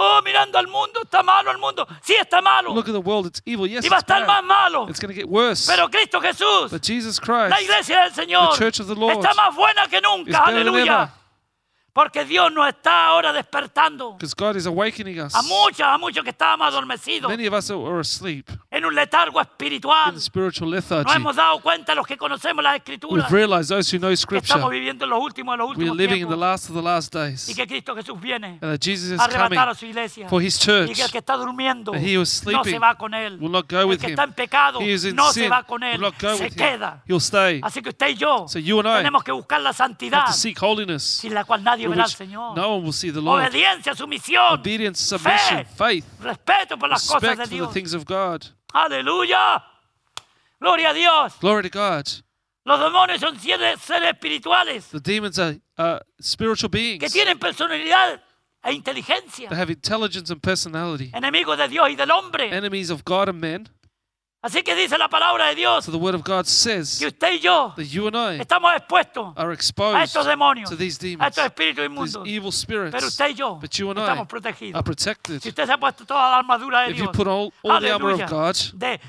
[0.00, 1.84] Oh, mirando al mundo, está malo el mundo.
[2.02, 2.72] Sí, está malo.
[2.72, 3.66] Look at the world, it's evil.
[3.66, 4.88] Yes, y va a it's estar más malo.
[4.88, 5.66] It's going to get worse.
[5.66, 9.16] Pero Cristo Jesús, But Jesus la Christ iglesia del Señor, the church of the Lord
[9.18, 10.38] está más buena que nunca.
[10.44, 11.10] Aleluya.
[11.98, 14.12] Porque Dios nos está ahora despertando.
[14.12, 15.34] Because God is awakening us.
[15.34, 19.40] A muchos, a muchos que estábamos adormecidos Many of us are asleep en un letargo
[19.40, 20.14] espiritual.
[20.14, 23.98] in spiritual Nos hemos dado cuenta los que conocemos las escrituras We've realized those who
[23.98, 26.38] know que Scripture, estamos viviendo en los últimos de los últimos living in the tiempos
[26.38, 29.36] last of the last y que Cristo Jesús viene And that Jesus is a coming
[29.36, 30.94] arrebatar a su iglesia for His y church.
[30.94, 33.38] que el que está durmiendo he no se va con él.
[33.40, 34.10] will not go el with que him.
[34.12, 36.44] está en pecado He is in no se va con will él, not go se
[36.44, 36.58] with him.
[36.58, 37.02] queda.
[37.08, 37.60] He'll stay.
[37.64, 40.32] Así que usted y yo So you and I tenemos que buscar la santidad to
[40.32, 42.56] seek holiness, sin la cual nadie verá al Señor.
[42.56, 43.42] no one will see the Lord.
[43.42, 47.72] Obediencia, sumisión, Obedience, submission, faith, respeto por las cosas respect de for the Dios.
[47.72, 48.44] things of God.
[48.72, 49.62] Aleluya.
[50.60, 51.34] Gloria a Dios.
[51.40, 52.06] Glory to God.
[52.64, 57.12] Los demonios son seres, espirituales The demons are uh, spiritual que beings.
[57.12, 58.20] tienen personalidad
[58.62, 59.48] e inteligencia.
[59.48, 61.10] They have intelligence and personality.
[61.14, 62.54] Enemigos de Dios y del hombre.
[62.54, 63.68] Enemies of God and men.
[64.40, 67.34] Así que dice la palabra de Dios So the word of God says que usted
[67.34, 71.02] y yo that you and I estamos expuestos are a estos demonios, to these a
[71.02, 72.26] demons, estos espíritus these inmundos.
[72.28, 73.04] evil Pero spirits.
[73.04, 74.84] usted y yo But you and I estamos are protegidos.
[74.84, 75.42] protected.
[75.42, 77.80] Si usted se ha puesto toda la armadura de If you Dios, put all, all
[77.80, 79.00] the armor of God, de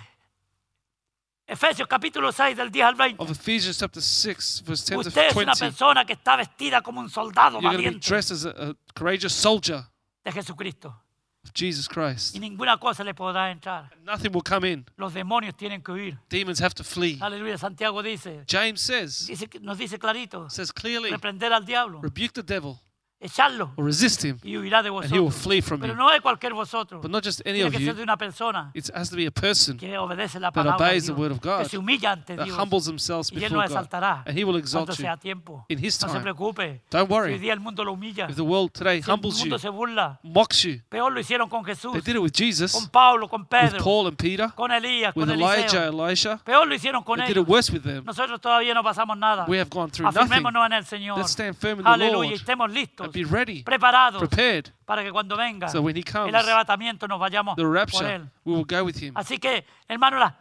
[1.46, 5.36] Efesios capítulo 6 del 10 al 20, of Ephesians chapter 6, verse 10 usted es
[5.36, 8.50] una 20, persona que está vestida como un soldado you're be valiente dressed as a,
[8.72, 9.84] a courageous soldier
[10.24, 10.96] de Jesucristo.
[11.44, 12.36] Of Jesus Christ.
[12.36, 13.90] Y ninguna cosa le podrá entrar.
[14.04, 14.86] Nothing will come in.
[14.98, 16.18] Los demonios tienen que huir.
[16.30, 17.18] Demons have to flee.
[17.22, 22.34] Aleluya, Santiago dice, James says, dice nos dice clarito, says clearly, reprender al diablo, rebuke
[22.34, 22.80] the devil
[23.22, 25.36] echarlo or resist him, y huirá de and he will vosotros.
[25.44, 25.98] flee from Pero you.
[26.00, 27.02] no de cualquier vosotros.
[27.02, 29.16] But not just any Tiene of que ser de you, una persona it has to
[29.16, 31.50] be a person que obedece la that palabra de obeys the Dios, word of que
[31.50, 34.38] God, se humilla ante that Dios humbles themselves y Él before nos God, exaltará and
[34.38, 35.66] he will cuando exalt you sea tiempo.
[35.70, 36.22] in his No se time.
[36.22, 36.82] preocupe.
[36.90, 37.38] Don't Si hoy worry.
[37.40, 39.70] día el mundo lo humilla, If the world today si el humbles you, mundo se
[39.70, 43.28] burla, mocks you, peor lo hicieron con Jesús, they did it with Jesus, con Pablo,
[43.28, 46.08] con with Pedro, Paul and Peter, con Elías, with con Elijah, Eliseo.
[46.08, 46.38] Elisha.
[46.46, 47.48] Peor lo hicieron con They did ellos.
[47.48, 48.06] it worse with them.
[48.06, 49.46] Nosotros todavía no pasamos nada.
[49.48, 50.22] We have gone through nothing.
[50.22, 51.18] Afirmémonos en el Señor.
[51.18, 52.30] Let's stand firm in the Aleluya.
[52.32, 56.30] Lord estemos listos, be ready, preparados prepared, para que cuando venga so when he comes,
[56.30, 58.30] el arrebatamiento nos vayamos the por rapture, él.
[58.46, 59.14] we will go with him.
[59.16, 60.36] Así que, hermano, la-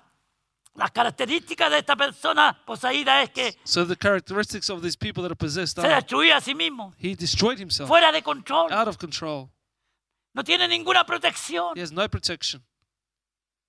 [0.75, 5.31] las características de esta persona poseída es que So the characteristics of these people that
[5.33, 8.87] are possessed se are destruía a sí mismo, he destroyed himself, fuera de control, out
[8.89, 9.51] of control.
[10.35, 12.63] no tiene ninguna protección He has no protection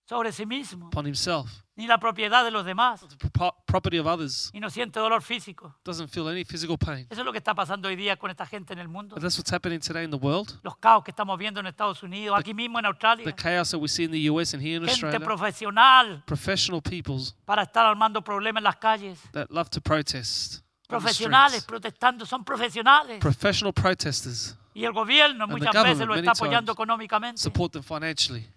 [0.10, 4.08] sobre sí mismo, upon himself, ni la propiedad de los demás, the pro- property of
[4.08, 4.50] others.
[4.52, 5.76] y no siente dolor físico.
[5.86, 7.06] Doesn't feel any physical pain.
[7.12, 9.14] Eso es lo que está pasando hoy día con esta gente en el mundo.
[9.16, 10.60] But that's what's happening today in the world.
[10.64, 13.24] Los caos que estamos viendo en Estados Unidos, aquí mismo en Australia.
[13.24, 15.20] The chaos that we see in the US and here in Gente Australia.
[15.20, 19.20] profesional Professional peoples para estar armando problemas en las calles.
[19.34, 20.56] that love to protest.
[20.56, 23.20] on the Profesionales protestando, son profesionales.
[23.20, 27.40] Professional protesters Y el gobierno the muchas veces lo está apoyando económicamente.
[27.40, 28.48] support them financially.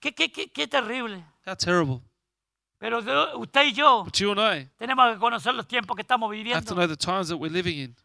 [0.00, 1.24] Qué, qué, qué, qué terrible.
[1.46, 2.00] How terrible.
[2.78, 2.98] Pero
[3.38, 6.36] usted y yo But you and I tenemos que conocer los tiempos que estamos have
[6.38, 6.74] to viviendo.
[6.76, 7.96] know the times that we're living in.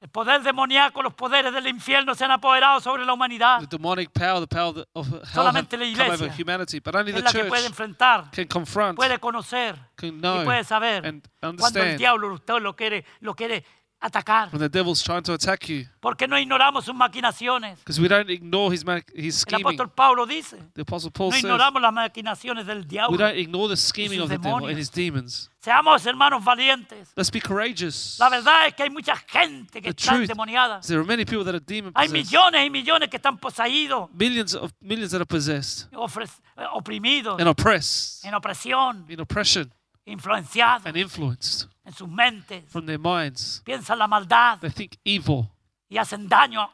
[0.00, 3.58] El poder demoníaco, los poderes del infierno se han apoderado sobre la humanidad.
[3.58, 6.78] The demonic power, the power that- of hell have Solamente la come over iglesia humanity.
[6.80, 10.12] But only Es the la que puede church enfrentar, can confront, puede conocer can y
[10.20, 13.64] know, puede saber and cuando el understand diablo usted lo quiere, lo quiere
[14.00, 14.50] atacar.
[14.52, 15.86] when the devil's trying to attack you.
[16.00, 17.78] Porque no ignoramos sus maquinaciones.
[17.80, 18.84] Because we don't ignore his,
[19.14, 19.64] his El scheming.
[19.78, 23.16] apóstol Pablo dice, The Apostle Paul no says ignoramos las maquinaciones del we diablo.
[23.18, 25.50] don't ignore the scheming of the devil and his demons.
[25.60, 27.08] Seamos hermanos valientes.
[27.16, 28.16] Let's be courageous.
[28.20, 30.80] La verdad es que hay mucha gente que The está endemoniada.
[30.86, 32.30] There are many people that are demon Hay possessed.
[32.32, 37.40] millones y millones que están poseídos, Millions of millions that are possessed ofre- eh, oprimidos,
[37.40, 39.70] and oppressed, en opresión, in oppression
[40.12, 42.64] influenciados and influenced en sus mentes.
[42.70, 43.62] from their minds.
[43.64, 45.50] Piensan la maldad They think evil
[45.88, 46.68] y hacen daño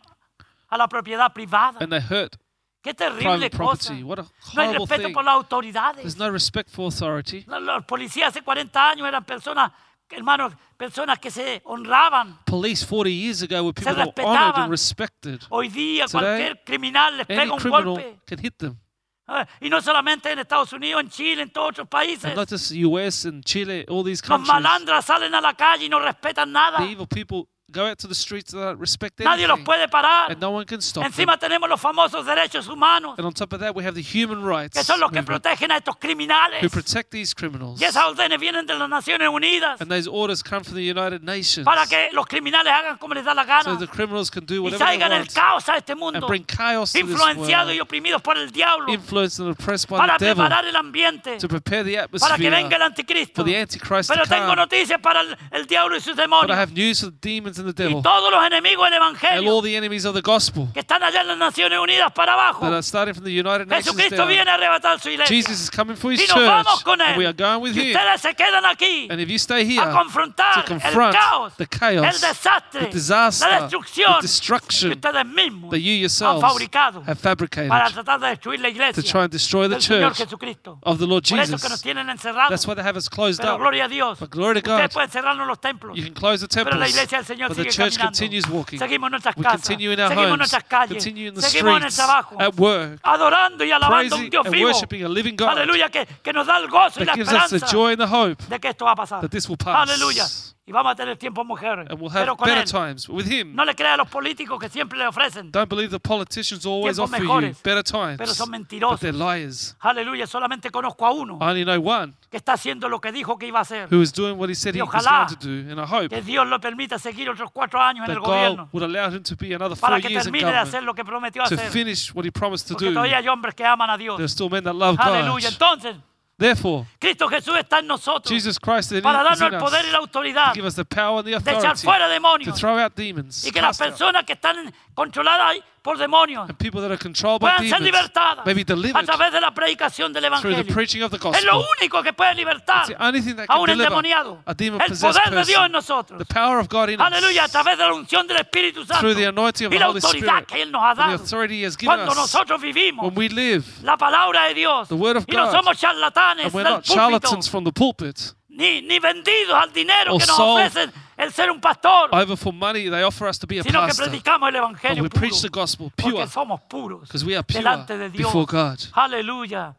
[0.68, 1.78] a la propiedad privada.
[1.80, 2.36] and they hurt
[2.82, 3.88] Qué terrible private cosa.
[3.88, 4.02] property.
[4.02, 4.28] What a No
[4.62, 5.14] hay horrible respeto thing.
[5.14, 6.02] por las autoridades.
[6.02, 7.44] There's no respect for authority.
[7.46, 9.72] Los- Los policías hace 40 años eran personas
[10.10, 12.38] hermanos, personas que se honraban.
[12.44, 14.36] Police 40 years ago were people that were respetaban.
[14.36, 15.40] honored and respected.
[15.48, 18.20] Hoy día Today, cualquier criminal les Any pega un criminal golpe.
[18.26, 18.78] can hit them.
[19.26, 22.26] Ah, Y no solamente en Estados Unidos, en Chile, en todos otros países.
[22.26, 24.48] And not just the US and Chile, all these Los countries.
[24.48, 26.78] malandras salen a la calle y no respetan nada.
[26.78, 29.64] The evil people go out to the streets and don't respect Nadie los anything.
[29.64, 30.30] puede parar.
[30.30, 31.10] And no one can stop them.
[31.12, 34.42] Encima tenemos los famosos derechos humanos, And on top of that, we have the human
[34.44, 36.62] rights que son los que movement protegen a estos criminales.
[36.62, 37.80] who protect these criminals.
[37.80, 41.22] Y esas órdenes vienen de las Naciones Unidas And those orders come from the United
[41.22, 41.64] Nations.
[41.64, 44.54] para que los criminales hagan como les da la So gana the criminals can do
[44.54, 47.08] y whatever they traigan el want caos a este and mundo, bring chaos to this
[47.10, 50.64] influenciados y world, oprimidos por el diablo, influenced and oppressed by para the devil, preparar
[50.66, 53.34] el ambiente, to prepare the para que venga el atmosphere anticristo.
[53.34, 54.56] for the Antichrist Pero to tengo come.
[54.56, 57.53] noticias para el, el diablo y sus But I demonios have news for the demons
[57.58, 60.68] and the y devil todos los enemigos del and all the enemies of the gospel
[60.72, 62.60] que están allá en las Naciones Unidas para abajo.
[62.60, 65.34] that are starting from the United Nations Jesucristo viene a arrebatar su iglesia.
[65.34, 67.74] Jesus is coming for his y nos church, vamos con and we are going with
[67.76, 67.96] y him.
[67.96, 71.56] ustedes se quedan aquí And if you stay here a confrontar to el confront caos,
[71.56, 75.92] the chaos, el desastre, the disaster, la the destrucción que destruction ustedes mismos that you
[75.94, 79.74] han yourselves fabricado have fabricated para tratar de destruir la to try and destroy the
[79.74, 80.78] del Señor church Jesucristo.
[80.82, 81.82] of the Lord Por eso que nos Jesus.
[81.82, 82.50] tienen encerrados.
[82.50, 83.60] That's why they have us closed Pero up.
[83.60, 84.18] gloria a Dios.
[84.18, 84.92] But glory to Ustedes God.
[84.92, 85.96] pueden cerrarnos los templos.
[85.96, 86.72] You can close the temples.
[86.74, 88.04] Pero la iglesia del Señor but the sigue church caminando.
[88.18, 88.78] continues walking.
[88.78, 89.60] Seguimos nuestras We casas.
[89.62, 90.90] continue in our seguimos homes, nuestras calles.
[90.90, 92.36] continue in the seguimos streets, trabajo.
[92.40, 94.68] at work, adorando y alabando a un Dios and vivo.
[94.68, 97.50] worshiping a living God Aleluya, que, que nos da el gozo y la gives us
[97.50, 99.20] the esperanza joy and the hope de que esto va a pasar.
[99.20, 99.88] that this will pass.
[99.88, 100.24] Aleluya.
[100.66, 101.86] Y vamos a tener tiempo mujeres.
[101.90, 102.70] and we'll Pero have con better él.
[102.70, 103.06] times.
[103.06, 105.52] With Him, No le crea a los políticos que siempre le ofrecen.
[105.52, 109.00] don't believe the politicians always Tiempos offer you mejores, better times, pero son but mentirosos.
[109.00, 109.76] they're liars.
[109.80, 110.26] Aleluya.
[110.26, 113.46] Solamente conozco a uno I only know one que está haciendo lo que dijo que
[113.46, 113.88] iba a hacer.
[113.92, 115.84] who is doing what he said Y he was ojalá going to do, and I
[115.84, 118.84] hope Que Dios lo permita seguir otros cuatro años en that el God gobierno would
[118.84, 120.94] allow him to be another four para que years in termine de government hacer lo
[120.94, 121.70] que prometió to hacer.
[121.70, 122.94] finish what he promised to Porque do.
[122.94, 124.16] todavía hay hombres que aman a Dios.
[124.16, 125.50] There are still men that love Aleluya.
[125.50, 125.52] God.
[125.52, 125.96] Entonces,
[126.36, 129.98] Therefore, Cristo Jesús está en nosotros Jesus Christ is para darnos el poder y la
[129.98, 132.76] to autoridad give us the power and the de echar authority fuera to demonios throw
[132.76, 136.90] out demons, y que las out, personas que están controladas por demonios and people that
[136.90, 140.14] are controlled by puedan ser demons libertadas may be a delivered través de la predicación
[140.14, 140.74] del through the Evangelio.
[140.74, 141.64] preaching of the Es lo gospel.
[141.78, 144.42] único que puede libertar It's the only thing that a can un deliver endemoniado.
[144.46, 146.18] a El demon-possessed poder de Dios en nosotros.
[146.18, 149.00] The power of God in us, Aleluya, a través de la unción del Espíritu Santo
[149.02, 150.96] through the anointing of y the la Holy autoridad Spirit, que Él nos ha and
[150.96, 151.22] the dado.
[151.22, 154.88] authority He has given Cuando us nosotros vivimos when we live, la palabra de Dios
[154.88, 155.52] The word of y no God.
[155.52, 159.70] somos charlatanes and we're del not púlpito, charlatans from the pulpit, ni, ni vendidos al
[159.70, 163.28] dinero or que nos sold ofrecen el ser un pastor, over for money, they offer
[163.28, 164.06] us to be a sino que pastor.
[164.08, 167.34] predicamos el But Evangelio we puro, preach the gospel porque pure, somos puros because we
[167.36, 168.26] are pure delante de Dios.
[168.32, 168.78] before God.
[168.94, 169.74] Aleluya.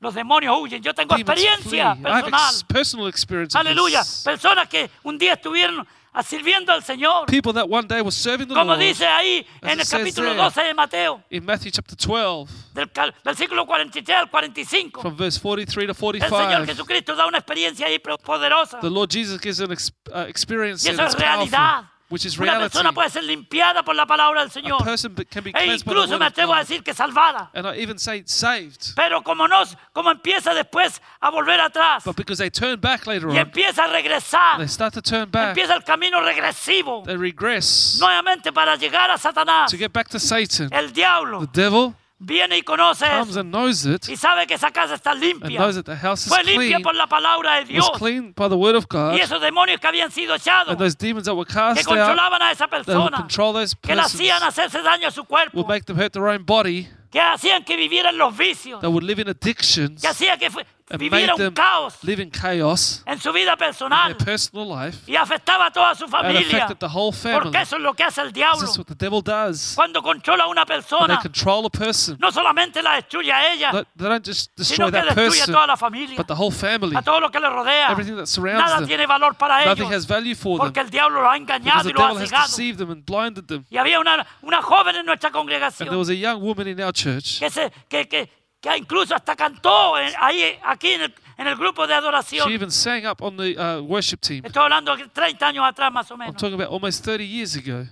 [0.00, 0.82] Los demonios huyen.
[0.82, 1.46] Yo tengo Demons flee.
[1.48, 2.48] experiencia I have personal.
[2.50, 4.00] ex- personal experience of Aleluya.
[4.00, 4.22] this.
[4.24, 7.26] Personas que un día estuvieron a- sirviendo al Señor.
[7.26, 10.38] People that one day were serving the Como Lord dice ahí en el capítulo there.
[10.42, 12.90] 12 de Mateo, in Matthew chapter 12, del
[13.24, 15.02] versículo 43 al 45.
[15.02, 16.66] from verse 43 to El Señor 45.
[16.66, 18.80] Jesucristo da una experiencia ahí poderosa.
[18.80, 21.58] The Lord Jesus gives an ex- uh, experience Y and eso it's es realidad.
[21.82, 22.62] powerful, which is Una reality.
[22.72, 24.84] persona puede ser limpiada por la palabra del A Señor.
[24.84, 26.60] person be- can be E cleansed by the incluso word me of atrevo a God.
[26.68, 27.50] decir que salvada.
[27.54, 28.94] And I even say saved.
[28.96, 33.28] Pero como no, como empieza después a volver atrás But because they turn back later
[33.28, 35.48] y on, empieza a regresar, they start to turn back.
[35.56, 39.70] empieza el camino regresivo They regress nuevamente para llegar a Satanás.
[39.70, 40.68] to get back to Satan.
[40.72, 44.70] El diablo The devil viene y conoce comes and knows it y sabe que esa
[44.70, 45.58] casa está and limpia.
[45.58, 47.90] knows that the house is Fue limpia clean, por la palabra de was Dios.
[47.98, 50.94] clean by the word of God, Y esos demonios que habían sido echados, and those
[50.96, 53.94] demons that were que cast out, controlaban a esa that would persona, control those que
[53.96, 57.20] le hacían hacerse daño a su cuerpo, would make them hurt their own body, que
[57.20, 60.50] hacían que vivieran los vicios, that would live in addictions, que hacía que
[60.98, 65.16] viviera un caos live in chaos en su vida in personal their personal life, y
[65.16, 66.40] afectaba a toda su familia.
[66.40, 67.40] affected the whole family.
[67.42, 69.72] Porque eso es lo que hace el This diablo is what the devil does.
[69.76, 71.18] cuando controla a una they persona.
[71.20, 74.90] control a person, No solamente la destruye a ella, They- they don't just sino destroy
[74.90, 77.38] que that destruye a toda la familia, but the whole family, a todo lo que
[77.40, 77.88] le rodea.
[77.90, 78.86] everything that surrounds Nada them.
[78.88, 81.92] tiene valor para Nothing ellos has value for porque el diablo los ha engañado y
[81.92, 83.64] los ha cegado.
[83.70, 86.80] Y había una, una joven en nuestra And there congregación was a young woman in
[86.82, 88.28] our church que, se, que, que,
[88.60, 92.52] que incluso hasta cantó en- ahí, aquí en el, en el grupo de She adoración.
[92.52, 94.44] even sang up on the uh, worship team.
[94.44, 96.36] Estoy hablando de 30 años atrás más o I'm menos.
[96.36, 97.86] talking about almost 30 years ago.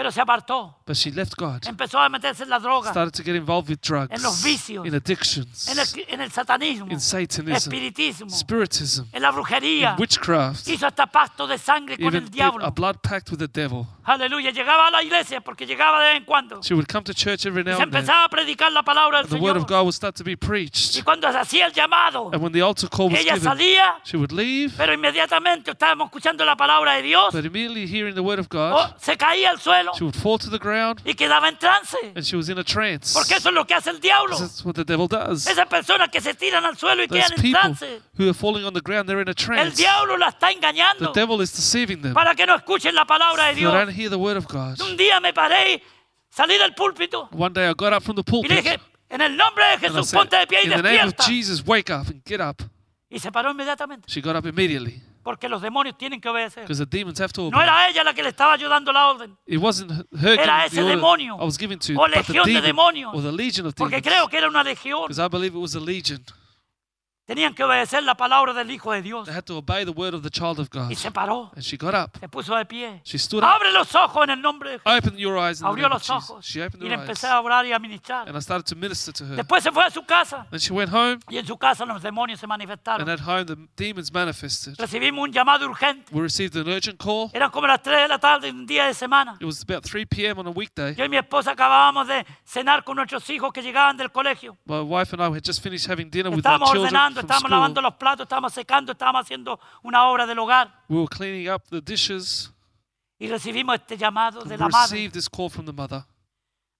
[0.00, 0.76] Pero se apartó.
[0.86, 3.80] But she left God, Empezó a meterse en la droga, started to get involved with
[3.82, 4.86] drugs, En los vicios.
[4.86, 9.90] in addictions, en el, en el satanismo, in Satanism, espiritismo, spiritism, en la brujería.
[9.92, 12.64] in witchcraft, Hizo hasta pacto de sangre con el diablo.
[12.64, 13.86] a blood pact with the devil.
[14.02, 14.50] Aleluya.
[14.50, 16.60] Llegaba a la iglesia porque llegaba de vez en cuando.
[16.62, 18.00] She would come to church every Y now and then.
[18.00, 19.68] empezaba a predicar la palabra del The word of Señor.
[19.68, 21.04] God would start to be Y preached.
[21.04, 24.16] cuando se hacía el llamado, And when the altar call was ella given, salía, she
[24.16, 27.32] would leave, pero inmediatamente estábamos escuchando la palabra de Dios.
[27.32, 30.38] but immediately hearing the word of God, se caía al suelo suelo She would fall
[30.38, 31.96] to the ground y quedaba en trance.
[32.14, 33.12] and she was in a trance.
[33.14, 34.38] Porque eso es lo que hace el diablo.
[34.38, 35.46] That's what the devil does.
[35.46, 38.00] Esas personas que se tiran al suelo y Those quedan en people trance.
[38.18, 39.76] who are falling on the ground, they're in a El trance.
[39.76, 40.48] diablo la está
[40.98, 42.14] The devil is deceiving them.
[42.14, 44.80] para que no escuchen la palabra de They don't hear the word of God.
[44.80, 45.82] Un día me paré,
[46.30, 49.36] salí del púlpito One day I got up from the y pulpit dije, en el
[49.36, 51.14] nombre de and I Jesús, said, ponte de pie y in the name of.
[51.26, 52.62] Jesus, wake up and get up.
[53.08, 56.64] Y se paró inmediatamente, She got up immediately porque los demonios tienen que obedecer.
[56.64, 57.62] because the demons have to No obey.
[57.62, 60.82] era ella la que le estaba ayudando la orden, It wasn't her Era ese the
[60.82, 63.14] order demonio, I was giving to, o but the legión de demon, demonios.
[63.14, 64.08] or the legion of porque demons.
[64.08, 65.02] creo que era una legión.
[65.08, 66.24] Because I believe it was a legion.
[67.30, 69.24] Tenían que obedecer la palabra del Hijo de Dios.
[69.24, 70.90] They had to obey the word of the child of God.
[70.90, 72.18] Y se paró, And she got up.
[72.18, 73.00] se puso de pie.
[73.04, 73.50] She stood up.
[73.50, 74.98] Abre los ojos en el nombre de Jesús.
[74.98, 77.28] Open your eyes in the Abrió name los ojos She opened y her le empecé
[77.28, 77.34] eyes.
[77.34, 78.26] a orar y a ministrar.
[78.28, 79.36] And I started to minister to her.
[79.36, 81.20] Después se fue a su casa Then she went home.
[81.28, 83.08] y en su casa los demonios se And manifestaron.
[83.08, 84.74] at home, the demons manifested.
[84.76, 86.12] Recibimos un llamado urgente.
[86.12, 87.30] We received an urgent call.
[87.32, 89.36] Eran como las 3 de la tarde un día de semana.
[89.38, 90.40] It was about 3 p.m.
[90.40, 90.96] on a weekday.
[90.96, 94.56] Yo y mi esposa acabábamos de cenar con nuestros hijos que llegaban del colegio.
[94.66, 97.50] My wife and I had just finished having dinner with our children ordenando, from estábamos
[97.50, 97.90] lavando school.
[97.90, 100.84] los platos, estábamos secando, estábamos haciendo una obra del hogar.
[100.88, 102.52] We were cleaning up the dishes.
[103.18, 104.96] Y recibimos este llamado de We la madre.
[104.96, 106.04] received this call from the mother.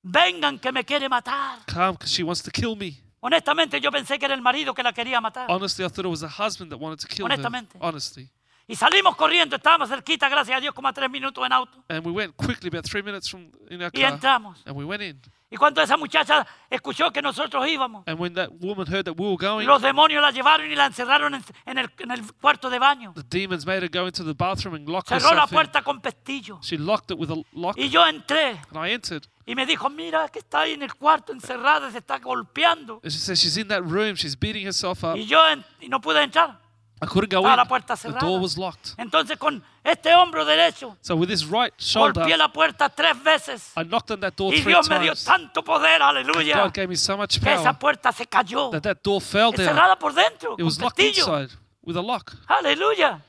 [0.03, 1.59] Vengan que me quiere matar.
[1.67, 2.99] Come, because she wants to kill me.
[3.21, 5.47] Honestamente yo pensé que era el marido que la quería matar.
[5.51, 7.33] Honestly, I thought it was the husband that wanted to kill her.
[7.33, 7.77] Honestamente.
[7.81, 8.31] Honestly.
[8.71, 11.83] Y salimos corriendo, estábamos cerquita, gracias a Dios, como a tres minutos en auto.
[11.89, 14.13] And we went quickly, about three minutes from in our Y car.
[14.13, 14.63] entramos.
[14.65, 15.21] And we went in.
[15.53, 19.27] Y cuando esa muchacha escuchó que nosotros íbamos, And when that woman heard that we
[19.27, 22.71] were going, los demonios la llevaron y la encerraron en, en el, en el cuarto
[22.71, 23.13] de baño.
[23.17, 25.57] the demons made her go into the bathroom and lock Cerró la herself in.
[25.57, 26.61] puerta con pestillo.
[26.63, 27.77] She locked it with a lock.
[27.77, 29.25] Y yo entré And I entered.
[29.45, 33.01] y me dijo, mira que está ahí en el cuarto encerrada, se está golpeando.
[33.03, 34.15] And she says she's in that room.
[34.15, 35.17] She's beating herself up.
[35.17, 36.61] Y yo en- y no pude entrar.
[37.03, 37.57] I couldn't go Estaba in.
[37.57, 38.21] la puerta The cerrada.
[38.27, 38.91] door was locked.
[38.99, 43.73] Entonces con este hombro derecho So with this right shoulder, golpeé la puerta tres veces.
[43.77, 45.25] I knocked on that door Y three Dios me dio times.
[45.25, 48.71] tanto poder, aleluya, God gave me so much que esa power puerta se cayó.
[48.71, 49.67] that that door fell down.
[49.67, 51.27] Cerrada por dentro, It con was locked pestillo.
[51.41, 52.33] inside with a lock.
[52.47, 53.21] Aleluya.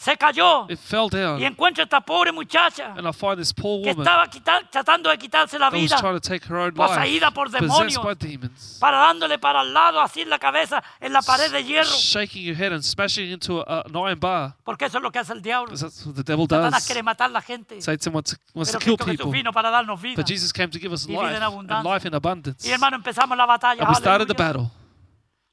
[0.00, 0.64] Se cayó.
[0.70, 1.42] It fell Y down.
[1.42, 5.10] encuentro a esta pobre muchacha And I find this poor que woman estaba quita- tratando
[5.10, 7.62] de quitarse la that was vida trying to take her own life, poseída por possessed
[7.66, 8.04] demonios.
[8.04, 11.64] by demons, para dándole para el lado así en la cabeza en la pared de
[11.64, 11.90] hierro.
[11.90, 14.54] shaking your head and smashing into a, an iron bar.
[14.64, 15.66] Porque eso es lo que hace el diablo.
[15.72, 16.86] Because that's what the devil Satanás does.
[16.86, 17.82] quiere matar a la gente.
[17.82, 19.36] Satan wants to, wants to Pero kill Cristo Jesús people.
[19.36, 20.14] vino para darnos vida.
[20.22, 21.92] But Jesus came to give us Y vida en life and abundancia.
[21.94, 22.68] life in abundance.
[22.68, 23.80] Y hermano, empezamos la batalla.
[23.82, 24.62] And we started the Aleluya.
[24.62, 24.70] battle.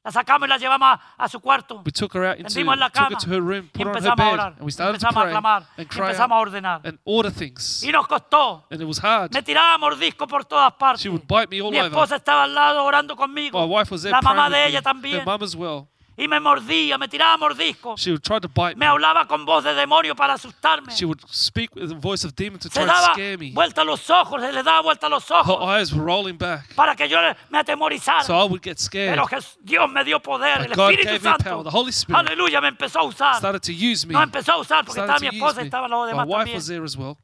[0.06, 1.82] La sacamos y la llevamos a, a su cuarto.
[1.84, 3.82] We took her out into, Tendimos en la took cama her to her room, y
[3.82, 4.52] her on her empezamos a bed, orar.
[4.56, 5.62] and we started to Empezamos a pray clamar.
[5.76, 6.80] and cry empezamos a out ordenar.
[6.84, 7.82] and order things.
[7.84, 8.64] Y nos costó.
[8.70, 9.34] And it was hard.
[9.34, 11.02] Me tiraba mordisco por todas partes.
[11.02, 11.90] She would bite me all Mi over.
[11.90, 13.58] esposa estaba al lado orando conmigo.
[13.58, 15.18] My wife was there La mamá de ella también.
[15.18, 15.88] Her mum as well.
[16.18, 17.94] Y me mordía, me tiraba mordisco.
[17.98, 18.86] She would try to bite Me me.
[18.86, 20.90] hablaba con voz de demonio para asustarme.
[20.94, 23.52] She would speak with the voice of demon to Se try to daba scare me.
[23.52, 26.74] vuelta a los ojos, le daba vuelta a los Her ojos eyes were rolling back.
[26.74, 27.18] para que yo
[27.50, 28.24] me atemorizara.
[28.24, 29.10] So I would get scared.
[29.14, 31.64] Pero Jes- Dios me dio poder, But el God Espíritu gave me power.
[31.64, 33.36] The Holy Spirit Aleluya, me empezó a usar.
[33.36, 34.14] started to use me.
[34.14, 35.66] No empezó a usar porque estaba Started mi to use esposa y me.
[35.68, 36.56] estaban los My demás wife también.
[36.56, 37.18] was there as well.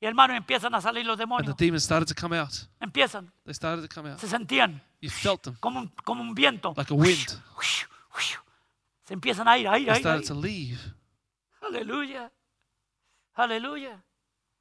[0.00, 1.56] Y hermanos, empiezan a salir los And the demonios.
[1.56, 2.52] demons started to come out.
[2.78, 4.20] Empiezan, They started to come out.
[4.20, 6.74] se sentían You felt them como un, como un viento.
[6.76, 7.26] like a wind.
[9.04, 9.98] Se empiezan a ir, a ir, a ir.
[9.98, 10.28] a started ir.
[10.28, 10.78] to leave.
[11.62, 12.30] Aleluya.
[13.34, 14.04] Aleluya.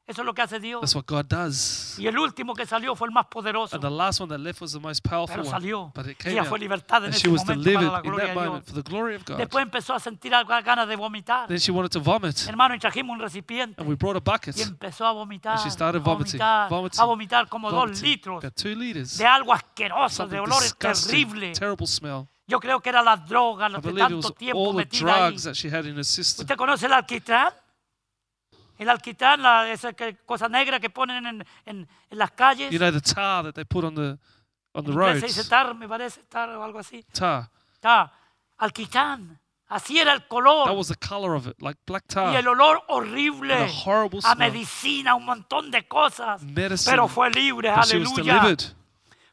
[0.05, 0.79] Eso es lo que hace Dios.
[0.79, 1.99] That's what God does.
[1.99, 3.75] Y el último que salió fue el más poderoso.
[3.75, 5.49] And the last one that left was the most powerful Pero one.
[5.51, 5.91] salió.
[5.93, 6.47] But it came ella out.
[6.47, 8.63] fue libertada en ese momento para la gloria de Dios.
[8.63, 9.35] for the glory of God.
[9.37, 11.49] Después empezó a sentir algo- ganas de vomitar.
[11.49, 12.37] Then she wanted to vomit.
[12.47, 13.81] Hermano, y trajimos un recipiente.
[13.81, 14.55] And we brought a bucket.
[14.57, 15.57] Y empezó a vomitar.
[15.57, 18.03] And she started a vomiting, vomitar, vomiting, a vomitar como dos Vomiting.
[18.09, 19.17] litros About two liters.
[19.17, 21.59] de algo asqueroso, de Something olores disgusting, terribles.
[21.59, 22.29] terrible smell.
[22.47, 24.71] Yo creo que era la droga, I los de believe it tanto was tiempo all
[24.71, 25.29] the metida ahí.
[25.31, 26.43] drugs that she had in her system.
[26.43, 27.53] ¿Usted conoce el alquitrán?
[28.77, 32.71] El alquitrán, la, esa que- cosa negra que ponen en, en- en las calles.
[32.71, 34.17] You know the tar that they put on the
[34.73, 35.49] on the inglés se dice roads.
[35.49, 37.03] tar, me parece, tar o algo así.
[37.11, 37.49] Tar.
[37.79, 38.11] Tar,
[38.59, 39.39] alquitrán.
[39.69, 40.67] Así era el color.
[40.67, 42.35] That was the color of it, like black y tar.
[42.35, 44.37] el olor horrible And a horrible a smell.
[44.51, 46.41] medicina, un montón de cosas.
[46.43, 46.91] Medicine.
[46.91, 48.33] Pero fue libre, But she was aleluya.
[48.35, 48.63] delivered.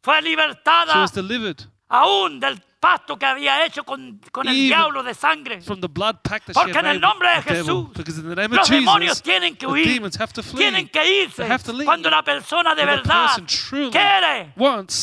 [0.03, 5.03] Fue She libertada was delivered aún del pacto que había hecho con, con el diablo
[5.03, 5.63] de sangre.
[5.63, 7.43] from the blood pact that Porque she en el nombre de.
[7.43, 7.89] Jesús,
[8.51, 10.03] Los demonios tienen que huir.
[10.55, 11.49] Tienen que irse
[11.85, 13.43] cuando la persona de verdad
[13.91, 14.53] quiere,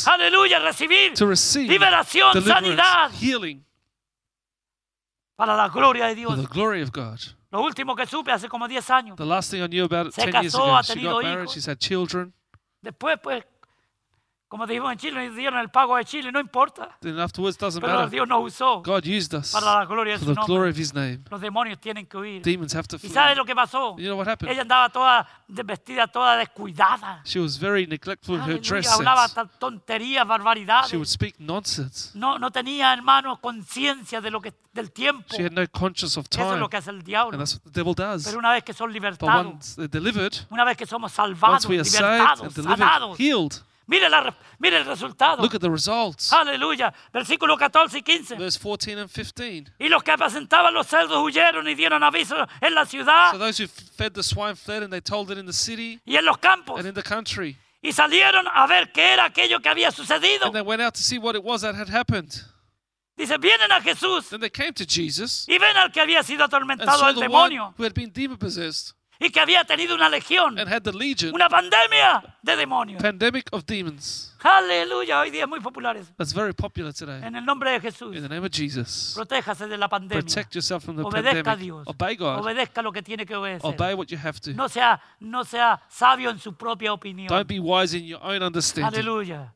[0.05, 1.13] aleluya, recibir
[1.67, 3.65] liberación, sanidad healing
[5.36, 6.38] para la gloria de Dios.
[7.49, 9.17] Lo último que supe hace como 10 años.
[9.17, 11.13] The last thing I knew about it Se 10 years casó, ago, ha she tenido
[11.15, 11.53] got married, hijos.
[11.53, 12.34] she's had children.
[12.82, 13.43] Después, pues,
[14.52, 16.97] Como dijimos en Chile, dieron el pago de Chile, no importa.
[16.99, 18.10] Then afterwards, doesn't Pero matter.
[18.10, 20.70] Dios nos usó God used us para la gloria de for su the glory nombre.
[20.72, 21.20] of His name.
[21.30, 22.41] Los demonios tienen que huir.
[22.41, 23.10] Demons have to ¿Y flee.
[23.12, 23.95] sabe lo que pasó?
[23.97, 24.52] You know what happened?
[24.52, 27.22] Ella andaba toda de- vestida, toda descuidada.
[27.24, 29.36] She was very neglectful in her Aleluya, dress Hablaba sense.
[29.36, 30.93] tan- tonterías, She barbaridades.
[30.95, 32.12] would speak nonsense.
[32.14, 32.93] No, no tenía,
[33.39, 35.34] conciencia de lo que del tiempo.
[35.36, 36.60] She had no conscience of Eso es time.
[36.60, 37.38] lo que hace el And diablo.
[37.38, 38.26] that's what the devil does.
[38.26, 41.64] Pero una vez que son But libertados, once they're delivered, una vez que somos salvados,
[41.66, 43.54] once we are saved libertados, and delivered, sanados, healed,
[43.88, 45.41] mire, la re- mire el resultado.
[45.41, 46.32] look at the results.
[46.32, 46.93] Aleluya.
[47.13, 48.36] Versículos 14 y 15.
[48.38, 49.65] Verse 14 and 15.
[49.79, 53.57] Y los que apacentaban los cerdos huyeron y dieron aviso en la ciudad So those
[53.61, 56.38] who fed the swine fled and they told it in the city y en los
[56.38, 56.77] campos.
[56.79, 57.57] and in the country.
[57.84, 60.45] Y salieron a ver qué era aquello que había sucedido.
[60.45, 62.43] And they went out to see what it was that had happened.
[63.17, 66.43] Dice, vienen a Jesús Then they came to Jesus y ven al que había sido
[66.43, 68.93] and atormentado saw el the one demonio who had been demon possessed
[69.24, 73.01] y que había tenido una legión, and had the legion, una pandemia de demonios.
[73.01, 74.36] pandemic of demons.
[74.43, 76.11] Aleluya, hoy día es muy popular eso.
[76.17, 77.22] That's very popular today.
[77.24, 80.24] En el nombre de Jesús, In the name of Jesus, protéjase de la pandemia.
[80.24, 81.59] protect yourself from the Obedezca a pandemic.
[81.59, 81.88] Dios.
[81.88, 82.39] Obey God.
[82.39, 83.69] Obedezca lo que tiene que obedecer.
[83.69, 84.51] Obey what you have to.
[84.53, 87.28] No sea, no sea sabio en su propia opinión.
[87.28, 88.88] Don't be wise in your own understanding.
[88.99, 89.53] Aleluya.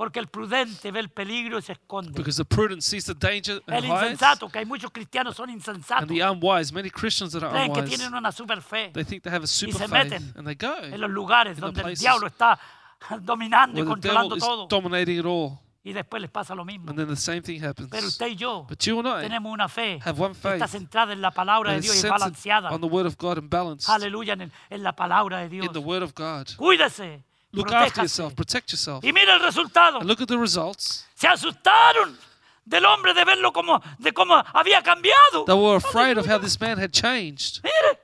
[0.00, 2.12] Porque el prudente ve el peligro y se esconde.
[2.12, 5.50] Because the prudent sees the danger El and hides, insensato, que hay muchos cristianos son
[5.50, 6.08] and insensatos.
[6.08, 9.30] the unwise, many Christians that are Creen que tienen una super fe they think they
[9.30, 11.82] have a super se faith, meten and they go en los lugares in the donde
[11.82, 12.58] el diablo está
[13.20, 14.66] dominando y where the devil controlando is todo.
[14.68, 16.88] dominating it all, Y después les pasa lo mismo.
[16.88, 18.04] and then the same thing Pero happens.
[18.04, 21.12] usted y yo But you and I tenemos una fe have one que está centrada
[21.12, 22.70] en la palabra de Dios y balanceada.
[22.70, 25.66] on the word of God and balanced Aleluya, en, el- en la palabra de Dios.
[25.66, 26.46] in the word of God.
[26.56, 27.22] Cuídese,
[27.52, 29.98] Look after yourself, protect yourself, Y mira el resultado.
[29.98, 31.04] and look at the results.
[31.16, 32.16] Se asustaron
[32.64, 35.44] del hombre de verlo como, de cómo había cambiado.
[35.46, 37.60] They were afraid of how this man had changed.
[37.64, 37.98] Mire,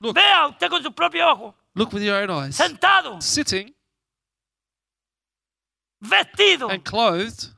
[0.00, 0.14] Look.
[0.16, 2.56] vea usted con su propio ojo, Look with your own eyes.
[2.56, 3.72] sentado, Sitting
[6.02, 7.54] vestido and clothed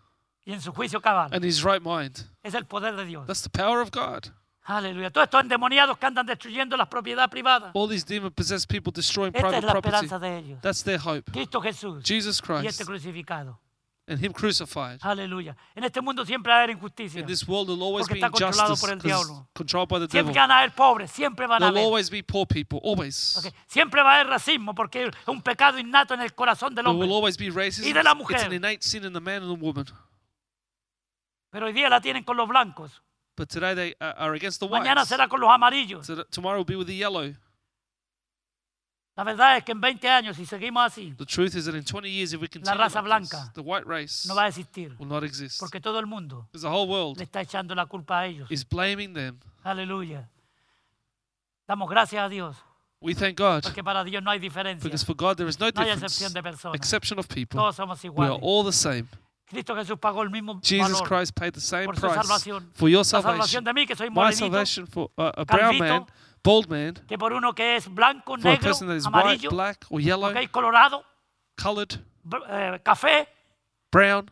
[0.47, 1.29] y en su juicio cabal.
[1.33, 2.25] and his right mind.
[2.45, 3.27] Es el poder de Dios.
[3.27, 4.29] That's the power of God.
[4.65, 5.11] Aleluya.
[5.11, 7.73] Todos estos endemoniados que andan destruyendo la propiedad privada.
[7.75, 9.97] All these demon possessed people destroying Esta es private la property.
[10.07, 10.61] esperanza de ellos.
[10.63, 11.31] That's their hope.
[11.33, 13.59] Cristo Jesús Jesus y este Christ crucificado.
[14.07, 14.99] and Him crucified.
[15.03, 15.57] Aleluya.
[15.75, 17.21] En este mundo siempre va a haber injusticia.
[17.21, 19.49] In this world, there'll always Porque be está controlado injustice por el 'cause diablo.
[19.55, 20.33] controlled by the devil.
[20.33, 21.85] Siempre van a haber pobres, siempre van a There'll haber.
[21.87, 23.37] always be poor people, always.
[23.39, 26.85] Ok, Siempre va a haber racismo porque es un pecado innato en el corazón del
[26.85, 27.09] There hombre.
[27.09, 27.85] will always be racism.
[27.89, 28.45] Y de la It's mujer.
[28.47, 29.87] an innate sin in the man and the woman.
[31.51, 33.03] Pero hoy día la tienen con los blancos.
[33.37, 34.85] But today they uh, are against the whites.
[34.87, 36.07] Mañana será con los amarillos.
[36.07, 37.33] So tomorrow will be with the yellow.
[39.15, 41.85] La verdad es que en 20 años, si seguimos así, The truth is that in
[41.85, 44.45] 20 years, if we continue la raza like this, blanca the white race no va
[44.45, 44.97] a existir.
[44.99, 45.61] will not exist.
[45.61, 48.51] Porque todo el mundo Because the whole world le está echando la culpa a ellos.
[48.51, 49.39] is blaming them.
[49.65, 50.31] Aleluya.
[51.69, 52.57] Damos gracias a Dios.
[53.01, 54.85] We thank God Porque para Dios no hay diferencia.
[54.85, 56.75] because for God there is no No hay excepción de personas.
[56.77, 57.59] exception of people.
[57.59, 59.09] Todos somos We are all the same.
[59.53, 62.71] Cristo Jesús pagó el mismo Jesus valor Christ paid the same por su price salvación.
[62.75, 63.33] for your La salvación
[63.63, 63.65] salvation.
[63.65, 66.95] de mí, que soy My morenito, salvation for uh, a brown man, calvito, bald man,
[67.07, 69.85] que por uno que es blanco, for a negro, person that is white, amarillo, black,
[69.91, 71.05] or yellow, ok, colorado,
[71.57, 73.29] colored, br- eh, café,
[73.93, 74.31] brown,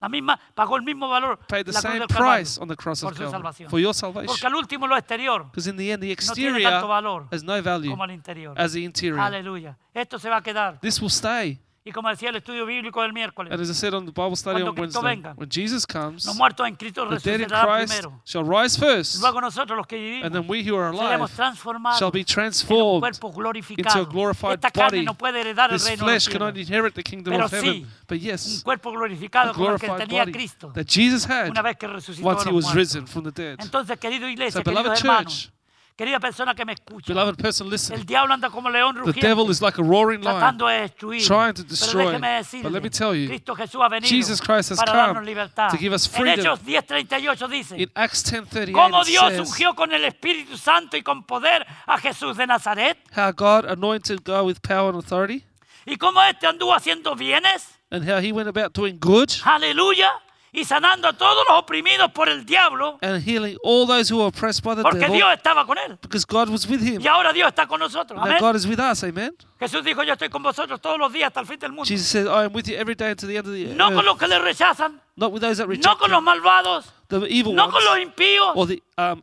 [0.00, 2.68] la misma, pagó el mismo valor paid the la cruz same del Calvario, price on
[2.68, 3.70] the cross por of su Calvary salvación.
[3.70, 4.46] for your Porque salvation.
[4.52, 7.42] al último lo exterior Because in the end, the no tiene exterior tanto valor has
[7.42, 8.54] no value como el interior.
[8.58, 9.18] as the interior.
[9.20, 9.76] Aleluya.
[9.94, 10.78] Esto se va a quedar.
[10.80, 11.58] This will stay.
[11.86, 14.36] Y como decía el estudio bíblico del miércoles, And as I said on the Bible
[14.36, 17.40] study Cuando on Cristo Wednesday, venga, when Jesus comes, los muertos en Cristo the dead
[17.40, 18.22] in resucitarán Christ primero.
[18.24, 21.36] shall rise first, Luego nosotros los que and vivimos then we who are seremos alive
[21.36, 24.06] transformados shall be en un transformed cuerpo into a glorificado.
[24.06, 25.04] glorified Esta carne body.
[25.04, 26.48] no puede heredar el This reino de los flesh can cielos.
[26.48, 27.72] only inherit the kingdom Pero of heaven.
[27.74, 30.86] sí, But Un yes, cuerpo a glorificado como el que glorified tenía body Cristo that
[30.88, 32.94] Jesus had una vez que resucitó once de he los was muertos.
[32.94, 33.58] risen from the dead.
[33.60, 35.52] Entonces, querido iglesia, So, beloved queridos hermanos, church,
[35.96, 38.04] querida persona que me escucha, beloved person, el listen.
[38.04, 40.36] diablo anda como león The devil is like a roaring lion.
[40.38, 41.24] tratando de destruir.
[41.26, 42.04] trying to Pero destroy.
[42.06, 44.92] déjeme But decirle, let me tell you, Cristo Jesús ha venido Jesus Christ has para
[44.92, 45.70] come darnos libertad.
[45.70, 46.40] to give us En freedom.
[46.40, 50.96] Hechos 10:38 dice, In Acts 10:38, cómo it Dios says ungió con el Espíritu Santo
[50.96, 55.44] y con poder a Jesús de Nazaret, how God anointed God with power and authority,
[55.86, 60.10] y cómo este anduvo haciendo bienes, and how he went about doing good aleluya,
[60.54, 64.28] y sanando a todos los oprimidos por el diablo, and healing all those who were
[64.28, 65.98] oppressed by the porque devil, Dios estaba con él.
[66.00, 67.00] because God was with him.
[67.02, 68.18] Y ahora Dios está con nosotros.
[68.22, 68.38] Amén.
[68.40, 69.34] God is with us, amen.
[69.58, 71.84] Jesús dijo, yo estoy con vosotros todos los días hasta el fin del mundo.
[71.84, 73.96] Jesus said, I am with you every day unto the end of the No con
[73.96, 74.04] earth.
[74.04, 77.52] los que le rechazan, Not with those that no reject con los malvados, the evil
[77.54, 79.22] no con los ones, impíos, or the um,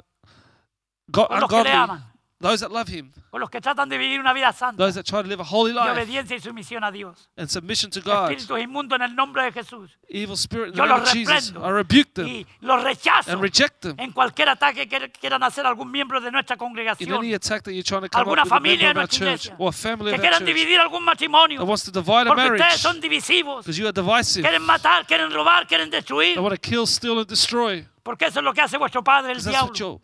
[1.10, 2.11] go- con los que le ungodly, aman.
[2.42, 5.06] Those that love Him, con los que tratan de vivir una vida santa those that
[5.06, 7.30] try to live a holy de life obediencia y sumisión a Dios.
[7.38, 9.92] and submission to God, Espíritus inmundos en el nombre de Jesús.
[10.10, 13.42] evil spirit in the Yo name of Jesus, I rebuke them y los rechazo and
[13.42, 13.96] reject them.
[14.00, 17.72] en cualquier ataque que quieran hacer algún miembro de nuestra In congregación, any attack that
[17.72, 19.46] you're trying to come alguna up with a familia member de of our nuestra church
[19.46, 21.92] iglesia, or a family que of our quieran church dividir algún matrimonio, that wants to
[21.92, 24.42] divide a porque marriage ustedes son divisivos, because you are divisive.
[24.44, 27.86] quieren matar, quieren robar, quieren destruir, They want to kill, steal, and destroy.
[28.04, 29.74] Porque eso es lo que hace vuestro padre, el diablo.
[29.74, 30.00] your,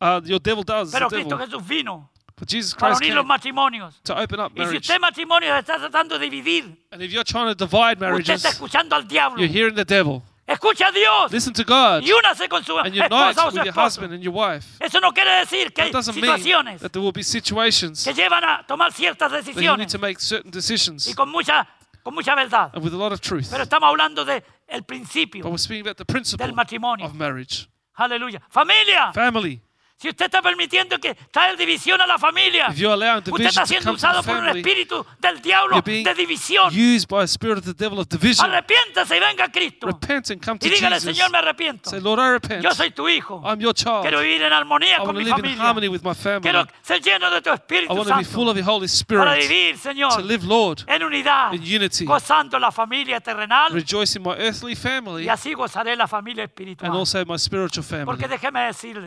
[0.00, 0.90] uh, your devil does.
[0.90, 1.46] the Pero Cristo devil.
[1.46, 4.02] Jesús vino But Jesus para Christ unir los matrimonios.
[4.02, 4.78] to open up Y si marriage.
[4.80, 8.48] usted matrimonio está tratando de dividir, And if you're trying to divide usted marriages, está
[8.48, 9.38] escuchando al diablo.
[9.40, 10.22] you're hearing the devil.
[10.44, 13.56] Escucha a Dios Listen to God y únase con su and unite esposa o su
[13.58, 13.84] with your esposo.
[13.86, 14.66] husband and your wife.
[14.80, 18.02] Eso no quiere decir que hay That doesn't mean situaciones that there will be situations
[18.04, 21.30] que llevan a tomar ciertas that you need decisiones to make certain y decisions con
[21.30, 21.68] mucha,
[22.02, 22.70] con mucha verdad.
[22.74, 23.48] and with a lot of truth.
[23.50, 24.42] Pero estamos hablando del
[24.72, 27.04] el But principio we're speaking about the principle del matrimonio.
[27.06, 27.68] of marriage.
[27.94, 28.40] Hallelujah.
[28.50, 29.60] Familia, Family.
[30.02, 34.36] Si usted está permitiendo que traer división a la familia, usted está siendo usado por
[34.36, 36.72] un espíritu del diablo de división.
[36.74, 38.44] used by a spirit of the devil of division.
[38.50, 39.86] Arrepiéntase y venga a Cristo.
[39.86, 40.98] Repent and come to Y dígale.
[40.98, 41.88] Señor, me arrepiento.
[41.88, 42.64] Say, Lord, I repent.
[42.64, 43.40] Yo soy tu hijo.
[43.44, 44.02] I'm your child.
[44.02, 45.62] Quiero vivir en armonía I con want to mi familia.
[45.62, 46.42] harmony with my family.
[46.42, 48.88] Quiero ser lleno de tu I Espíritu want to be full Santo of your Holy
[48.88, 49.48] para Spirit.
[49.48, 52.04] vivir, Señor, To live, Lord, en unidad, in unity.
[52.04, 56.50] gozando la familia terrenal Rejoice in my earthly family y así gozaré la familia and
[56.50, 56.90] espiritual.
[56.92, 58.06] also my spiritual family.
[58.06, 59.06] Porque déjeme decirle,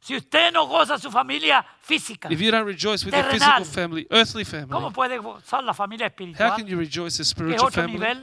[0.00, 3.58] Si usted no goza su familia física, if you don't rejoice with your Terrenal.
[3.58, 7.26] physical family, earthly ¿cómo family, puede gozar la familia how can you rejoice Que as
[7.26, 7.98] es spiritual otro family?
[7.98, 8.18] nivel,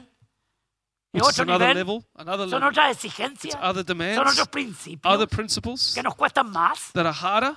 [1.13, 4.19] es Which is otro another nivel, level, another son level, otras exigencias, other son demands,
[4.19, 6.91] otros principios other principles que nos cuestan más.
[6.93, 7.55] that are harder.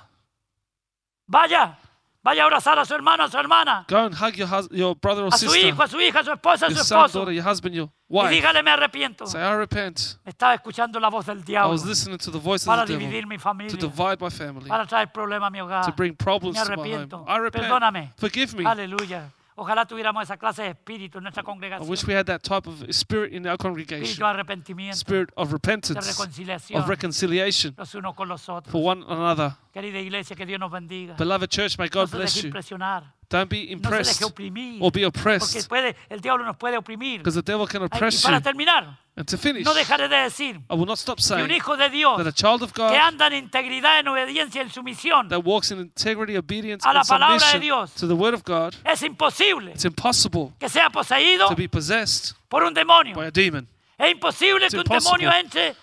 [1.27, 1.77] Vaya,
[2.23, 4.95] vaya a abrazar a su hermano, a su hermana, Go and hug your hus- your
[4.95, 6.83] brother or a su sister, hijo, a su hija, a su esposa, a your su
[6.85, 8.29] son, esposo, daughter, your husband, your y wife.
[8.35, 9.25] dígale me arrepiento.
[9.25, 9.99] Say, I repent.
[10.25, 12.93] Estaba escuchando la voz del I diablo was listening to the voice para of the
[12.93, 15.85] devil dividir mi to familia, divide my family, para traer problemas a mi hogar.
[15.85, 16.83] to bring problems Me to my home.
[16.93, 17.25] arrepiento.
[17.27, 17.63] I repent.
[17.65, 18.11] Perdóname.
[18.17, 18.65] Forgive me.
[18.65, 19.29] Aleluya.
[19.61, 22.81] Ojalá tuviéramos esa clase de espíritu en nuestra I wish we had that type of
[22.89, 24.17] spirit in our Espíritu congregation.
[24.17, 28.71] de arrepentimiento, Spirit of de repentance, reconciliación of reconciliation los unos con los otros.
[28.71, 29.53] for one another.
[29.71, 31.15] Querida iglesia, que Dios nos bendiga.
[31.15, 32.47] Beloved church, may God se bless you.
[32.47, 33.13] impresionar.
[33.31, 34.81] Don't be No se deje impressed oprimir.
[34.81, 37.19] or be Porque oppressed puede, el diablo nos puede oprimir.
[37.19, 38.43] because the devil can Ay, Y oppress para you.
[38.43, 41.51] terminar, And to finish, no dejaré de decir I will not stop que un saying
[41.51, 44.69] hijo de Dios that a child of que God anda en integridad, en obediencia, en
[44.69, 47.93] sumisión, that walks in integrity, obedience, A la and palabra de submission Dios.
[47.95, 52.35] to the word of God, es imposible it's impossible que sea poseído to be possessed
[52.49, 53.15] por un demonio.
[53.15, 53.67] by a demon.
[53.97, 55.19] Es imposible It's que un impossible.
[55.25, 55.75] demonio entre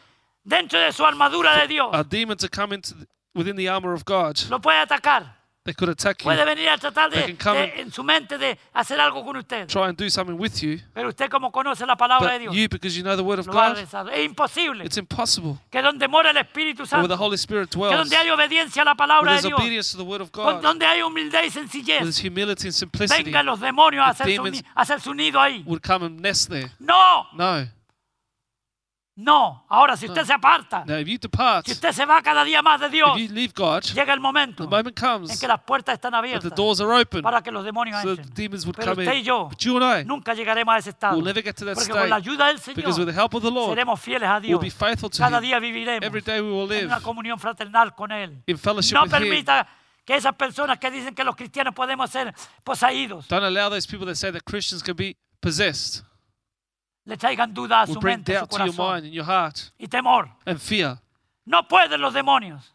[0.44, 1.88] dentro de su armadura de Dios.
[1.94, 5.37] A demon to come into the, within the armor of God, Lo puede atacar.
[5.68, 8.02] They could attack you, Puede venir a tratar de, They can come de- en su
[8.02, 9.66] mente de hacer algo con usted.
[9.66, 10.78] try and do something with you.
[10.94, 13.38] Pero usted como conoce la palabra de But Dios, you, because you know the word
[13.40, 14.08] of lo va a God.
[14.12, 15.56] Es imposible it's impossible.
[15.70, 18.30] que donde mora el Espíritu But where Santo, the Holy Spirit que dwells, donde hay
[18.30, 20.62] obediencia a la where palabra de there's Dios, obedience to the word of con- God,
[20.62, 24.36] donde hay humildad y sencillez, there's humility and simplicity, vengan los demonios a the hacer,
[24.36, 25.62] su, demons- ni- a hacer su nido ahí.
[25.66, 26.70] would come and nest there.
[26.78, 27.68] No, No.
[29.20, 29.64] No.
[29.68, 32.62] Ahora, si usted se aparta, Now, if you depart, si usted se va cada día
[32.62, 35.48] más de Dios, if you leave God, llega el momento the moment en comes que
[35.48, 38.22] las puertas están that the abiertas doors are open, para que los demonios so the
[38.22, 38.34] entren.
[38.34, 39.24] demons would Pero come usted y in.
[39.24, 41.16] yo But you and I, nunca llegaremos a ese estado.
[41.16, 43.34] we'll never get to that Porque con la ayuda del because with the Señor help
[43.34, 44.60] of the Lord, seremos fieles a we'll Dios.
[44.60, 45.42] be faithful to Cada Him.
[45.42, 48.40] día viviremos Every day we will en live una comunión fraternal con Él.
[48.46, 49.18] in fellowship No with Him.
[49.18, 49.66] permita
[50.04, 54.06] que esas personas que dicen que los cristianos podemos ser poseídos Don't allow those people
[54.06, 56.04] that say that Christians can be possessed
[57.08, 59.04] le traigan duda a will su bring mente, a su doubt to your corazón mind
[59.06, 60.28] and your heart y temor.
[60.46, 60.98] and fear.
[61.46, 62.74] No pueden los demonios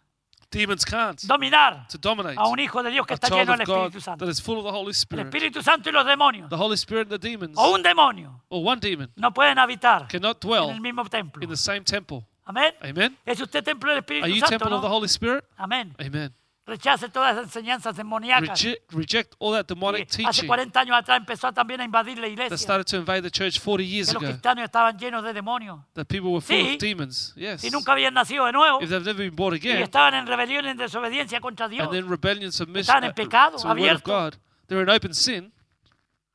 [0.50, 3.54] Demons can't dominar to dominate a un hijo de Dios que a está child lleno
[3.58, 4.26] del of God Espíritu Santo.
[4.26, 5.26] that is full of the Holy El Spirit.
[5.26, 8.64] Espíritu Santo y los demonios The Holy Spirit and the demons, o un demonio or
[8.64, 11.42] one demon, no pueden habitar cannot en dwell el mismo templo.
[11.44, 12.24] in the same temple.
[12.46, 12.74] Amén.
[12.84, 13.18] Amen.
[13.26, 14.58] ¿Es usted templo del Are Espíritu you Santo?
[14.58, 14.90] temple of the.
[14.90, 15.44] Holy Spirit?
[15.58, 15.96] Amén.
[16.00, 16.32] Amen.
[16.66, 18.50] Rechace todas esas enseñanzas demoníacas.
[18.64, 22.24] Reject, reject all that demonic hace teaching 40 años atrás empezó también a invadir la
[22.24, 22.58] that iglesia.
[22.58, 24.32] started to invade the church 40 years Que los ago.
[24.32, 25.80] cristianos estaban llenos de demonios.
[25.94, 26.76] That people were full Sí.
[26.76, 27.34] of demons.
[27.36, 27.64] Yes.
[27.66, 28.82] Y nunca habían nacido de nuevo.
[28.82, 31.84] If they've never been born Y again, estaban en rebelión y en desobediencia contra Dios.
[31.86, 34.10] and then rebellion, submission Estaban en uh, pecado, of abierto.
[34.10, 34.36] God,
[34.68, 35.53] they're in open sin.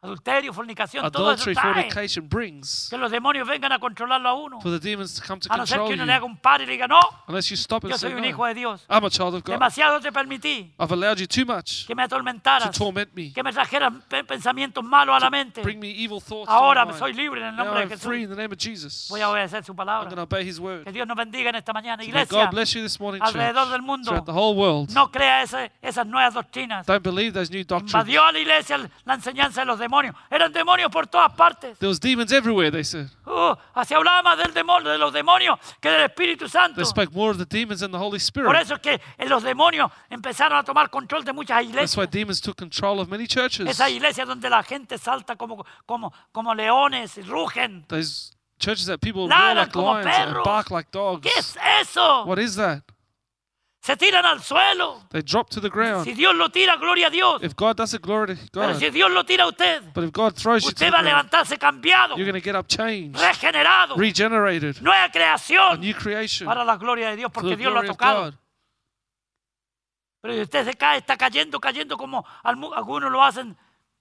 [0.00, 4.34] Adulterio, fornicación, todo eso Adultery, trae fornication brings que los demonios vengan a controlarlo a
[4.34, 4.60] uno.
[4.60, 6.06] for the demons to come to A no ser control que uno you.
[6.06, 8.16] le haga un par y le diga, no, Unless you stop and yo say, soy
[8.16, 8.86] un hijo de Dios.
[8.88, 9.54] I'm a child of God.
[9.54, 13.32] Demasiado te permití I've allowed you too much que me to atormentaras, torment me.
[13.32, 13.92] que me trajeras
[14.28, 15.62] pensamientos malos a la mente.
[15.62, 16.48] Bring me evil thoughts.
[16.48, 18.36] Ahora to my soy libre en el Now nombre de free in Jesús.
[18.36, 19.08] the name of Jesus.
[19.10, 20.22] Voy a obedecer su I'm to palabra.
[20.22, 20.84] obey His word.
[20.84, 22.04] Que Dios nos bendiga en esta mañana.
[22.04, 23.34] Iglesia, God bless you this morning, church.
[23.34, 24.90] alrededor del mundo, Throughout the whole world.
[24.94, 26.86] no crea ese- esas nuevas doctrinas.
[26.86, 27.92] Don't believe those new doctrines.
[27.92, 29.88] Invadió a la iglesia la enseñanza de los demonios.
[30.02, 30.14] Demonios.
[30.30, 31.78] Eran demonios por todas partes.
[31.78, 33.08] There was demons everywhere, they said.
[33.26, 36.76] Uh, se hablaba más del demonio, de los demonios que del Espíritu Santo.
[36.76, 38.56] They spoke more of the demons than the Holy Por Spirit.
[38.62, 41.96] eso es que eh, los demonios empezaron a tomar control de muchas That's iglesias.
[41.96, 43.68] why demons took control of many churches.
[43.68, 47.84] Esas iglesias donde la gente salta como, como, como leones y rugen.
[47.88, 51.26] Those churches that people roar like lions and bark like ¿Qué dogs.
[51.36, 52.24] es eso?
[52.24, 52.82] What is that?
[53.80, 55.04] Se tiran al suelo.
[55.10, 56.04] They drop to the ground.
[56.04, 57.42] Si Dios lo tira, gloria a Dios.
[57.42, 58.78] If God does it, glory to Pero God.
[58.78, 61.02] si Dios lo tira a usted, But if God throws you to usted va a
[61.02, 66.46] levantarse cambiado, you're going to get up changed, regenerado, regenerated, nueva a creación new creation
[66.46, 68.34] para la gloria de Dios, porque Dios lo ha tocado.
[70.20, 73.56] Pero si usted se cae, está cayendo, cayendo como algunos lo hacen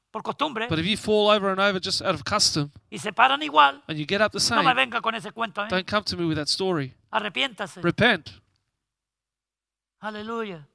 [0.10, 3.14] por costumbre But if you fall over and over just out of custom y se
[3.14, 5.64] paran igual, and you get up the no me same, venga con ese cuento.
[5.64, 5.68] ¿eh?
[5.70, 6.96] don't come to me with that story.
[7.12, 7.82] Arrepiéntase.
[7.82, 8.32] Repent.
[10.00, 10.68] Aleluya.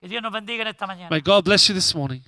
[0.00, 2.20] Que Dios nos bendiga en esta mañana May God bless you this morning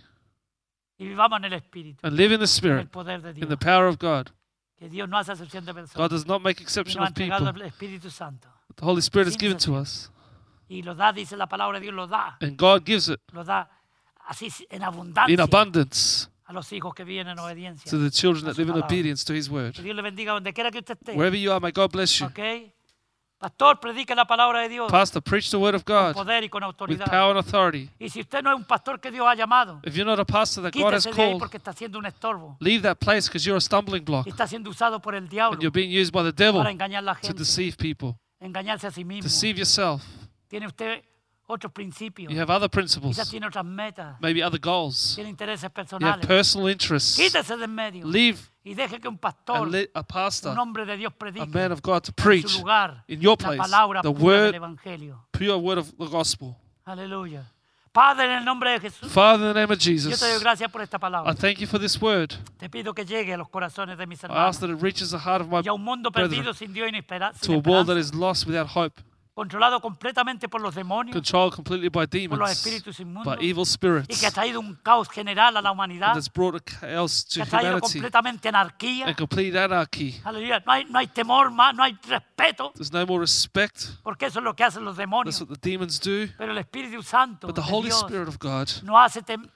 [0.97, 3.35] y vivamos en el Espíritu, and live in the en el Spirit, poder de in
[3.37, 3.49] Dios.
[3.49, 4.29] the power of God.
[4.79, 7.45] Que Dios no hace excepción de God does not make exception nos ha of entregado
[7.47, 7.63] people.
[7.63, 8.49] el Espíritu Santo.
[8.77, 9.83] The Holy Spirit is Sin given to excepción.
[9.83, 10.11] us,
[10.69, 12.37] Y lo da, dice la palabra de Dios, lo da.
[12.41, 13.69] and God gives it Lo da
[14.29, 17.91] así en in abundancia abundance a los hijos que viven en obediencia.
[17.91, 19.75] to the children that live in obedience to His word.
[19.75, 21.13] Que Dios le bendiga donde quiera que usted esté.
[21.17, 22.27] Wherever you are, may God bless you.
[22.27, 22.73] ¿Ok?
[23.45, 26.49] Pastor, predique la palabra de Dios Pastor, preach the word of con God poder y
[26.49, 27.91] con with power and authority.
[27.99, 30.25] Y si usted no es un pastor que Dios ha llamado, If you're not a
[30.25, 32.57] pastor that God has quítese de ahí called, porque está siendo un estorbo.
[32.61, 35.55] leave that place because you're a stumbling block Y está siendo usado por el diablo
[35.57, 38.87] and you're being used by the devil para engañar a la to deceive people, engañarse
[38.87, 39.25] a sí mismo.
[39.25, 40.03] deceive yourself.
[40.49, 41.05] Tiene usted
[41.47, 45.15] otros principios, You have other quizás principles, tiene otras metas, maybe other goals.
[45.17, 45.71] tiene intereses
[46.01, 47.19] You have personal interests.
[47.19, 50.97] Quítese medio Leave y deje que un pastor, and let a un pastor, hombre de
[50.97, 54.03] Dios a man of God to en preach su lugar in your la place palabra
[54.03, 55.27] the pura del word, Evangelio.
[55.33, 56.57] pure word of the gospel.
[56.87, 57.45] Aleluya.
[57.93, 60.41] Padre, en el nombre de Jesús, Father, in the name of yo Jesus, te doy
[60.41, 62.35] gracias por esta I thank you for this word.
[62.59, 65.11] Te pido que llegue a los corazones de mis I hermanos ask that it reaches
[65.11, 67.33] the heart of my y a un mundo brethren perdido sin Dios y sin espera-
[67.35, 69.01] sin to a world that is lost without hope,
[69.35, 73.63] controlado completamente por los demonios, controlled completely by por los demons, espíritus by inmundos evil
[73.63, 76.61] y spirits, que ha traído un caos general a la humanidad, and that's brought a
[76.61, 79.07] chaos que to ha traído humanity completamente anarquía.
[79.07, 80.21] and complete anarchy.
[80.25, 80.63] Aleluya.
[80.65, 83.77] No hay, no hay temor más, no hay respeto, There's no more respect.
[84.05, 85.41] porque eso es lo que hacen los That's demonios.
[85.41, 86.33] what the demons do.
[86.39, 89.51] Pero el Espíritu Santo But the de Holy Dios Spirit of God nos hace tem-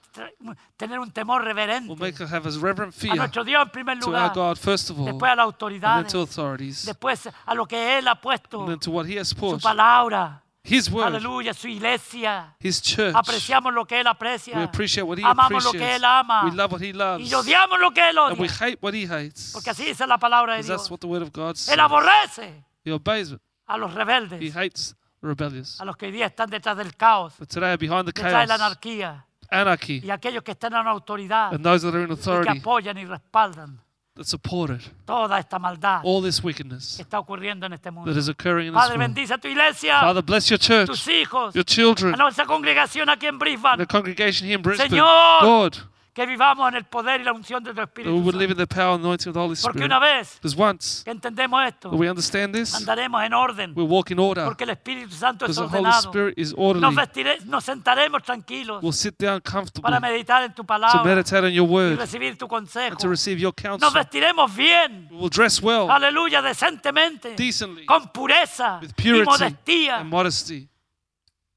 [0.76, 3.70] tener un temor will reverente make us have a reverent a fear nuestro Dios en
[3.70, 6.20] primer to our lugar, God, first of all, después a las and then autoridades, to
[6.22, 9.36] authorities, después a lo que Él ha puesto, and then to what He has su
[9.36, 12.54] put, palabra, His word, aleluya, su iglesia.
[12.60, 13.14] His church.
[13.14, 15.96] Apreciamos lo que Él We aprecia, appreciate what He amamos lo que appreciates.
[15.96, 17.30] Él ama We love what He loves.
[17.30, 19.52] y odiamos lo que Él And we odia, hate what He hates.
[19.54, 20.90] porque así dice la palabra de Because that's Dios.
[20.90, 21.74] what the Word of God says.
[21.74, 23.40] Él aborrece He obeys it.
[23.66, 25.80] a los He rebeldes, hates the rebellious.
[25.80, 28.46] a los que hoy día están detrás del caos, But today, behind the detrás de
[28.46, 32.10] la chaos, anarquía anarchy, y aquellos que están en autoridad and those that are in
[32.10, 33.80] y que authority apoyan y respaldan
[34.14, 38.12] that support it, toda esta maldad all this que wickedness está ocurriendo en este mundo.
[38.12, 39.14] that is occurring in this Padre, world.
[39.14, 43.08] bendice a tu iglesia, Father, bless your church, tus hijos, your children, a nuestra congregación
[43.08, 44.90] aquí en the congregation here in Brisbane.
[44.90, 45.76] Señor, Lord,
[46.18, 48.56] que vivamos en el poder y la unción de tu we Espíritu would live in
[48.56, 49.84] the power and anointing of the Holy Porque Spirit.
[49.84, 54.10] una vez Because once que entendemos esto, we understand this, andaremos en orden, we'll walk
[54.10, 54.44] in order.
[54.44, 56.08] porque el Espíritu Santo es Because the Holy ordenado.
[56.10, 56.96] Spirit is Nos, orderly.
[56.96, 61.46] vestire- nos sentaremos tranquilos We'll sit down comfortably para meditar en tu to palabra meditate
[61.46, 62.94] on your y word recibir tu consejo.
[62.94, 63.78] and to receive your counsel.
[63.86, 69.24] Nos vestiremos bien, We will dress well, aleluya, decentemente, decently, con pureza with y purity
[69.24, 70.68] modestia, and modesty.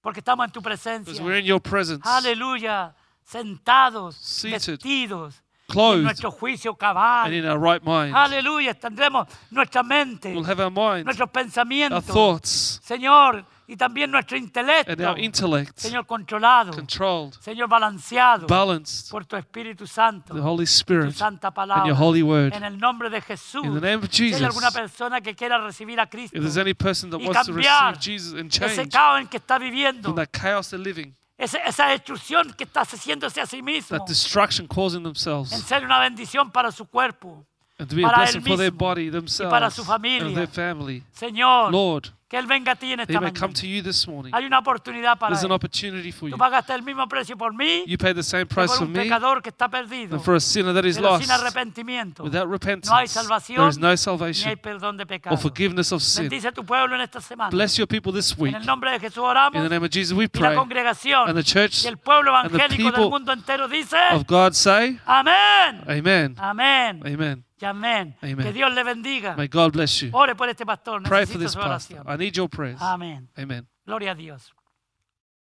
[0.02, 1.24] porque estamos en tu Because presencia.
[1.24, 2.94] we're in your presence, Aleluya,
[3.24, 4.78] sentados, Seated.
[4.78, 5.42] vestidos,
[5.74, 8.16] en nuestro juicio and in our right mind.
[8.16, 14.12] Aleluya, tendremos nuestra mente, We'll have our mind, nuestros our pensamientos, thoughts, Señor, y también
[14.12, 20.34] nuestro intelecto, and our intellect Señor, controlado, controlled, Señor, balanceado balanced, por tu Espíritu Santo,
[20.34, 21.88] the Holy tu Spirit, santa and palabra.
[21.88, 22.54] your holy word.
[22.54, 23.64] En el nombre de Jesús.
[23.64, 26.58] In the name of Si hay alguna persona que quiera recibir a Cristo, if there's
[26.58, 29.38] any person that y wants to cambiar receive Jesus and ese change caos en que
[29.40, 33.98] está viviendo, from that chaos they're living, esa destrucción que está haciéndose a sí mismo,
[33.98, 37.46] that destruction causing en themselves, ser una bendición para su cuerpo,
[37.80, 40.36] and to be a para blessing él for their body, para themselves, su and familia.
[40.36, 41.04] their family.
[41.14, 43.60] Señor, Lord, que Él venga a ti en He esta may come mañana.
[43.60, 44.32] to you this morning.
[44.34, 45.56] Hay una oportunidad para There's an Él.
[45.56, 46.38] opportunity for Tú you.
[46.38, 48.94] pagaste el mismo precio por mí You pay the same que price por for un
[48.94, 50.16] me pecador que está perdido.
[50.16, 51.24] and for a sinner that is Pero lost.
[51.24, 55.04] sin arrepentimiento Without no hay repentance, salvación there is no ni hay salvation perdón de
[55.30, 56.30] or forgiveness of sin.
[56.30, 57.50] Bendice tu pueblo en esta semana.
[57.50, 58.56] Bless your people this week.
[58.56, 60.56] En el nombre de Jesús In oramos the name of Jesus, we y la pray.
[60.56, 63.98] congregación And the church y el pueblo and the evangélico del people mundo entero dice
[64.14, 66.36] of God say, amén, Amen.
[66.38, 67.44] amén Amen.
[67.66, 68.16] Amén.
[68.22, 68.46] Amen.
[68.46, 69.36] Que Dios le bendiga.
[69.36, 70.10] May God bless you.
[70.14, 71.04] Ore por este pastor.
[71.04, 72.04] Pray for this pastor.
[72.08, 72.82] I need your prayers.
[72.82, 73.30] Amén.
[73.38, 73.68] Amen.
[73.86, 74.54] Gloria a Dios.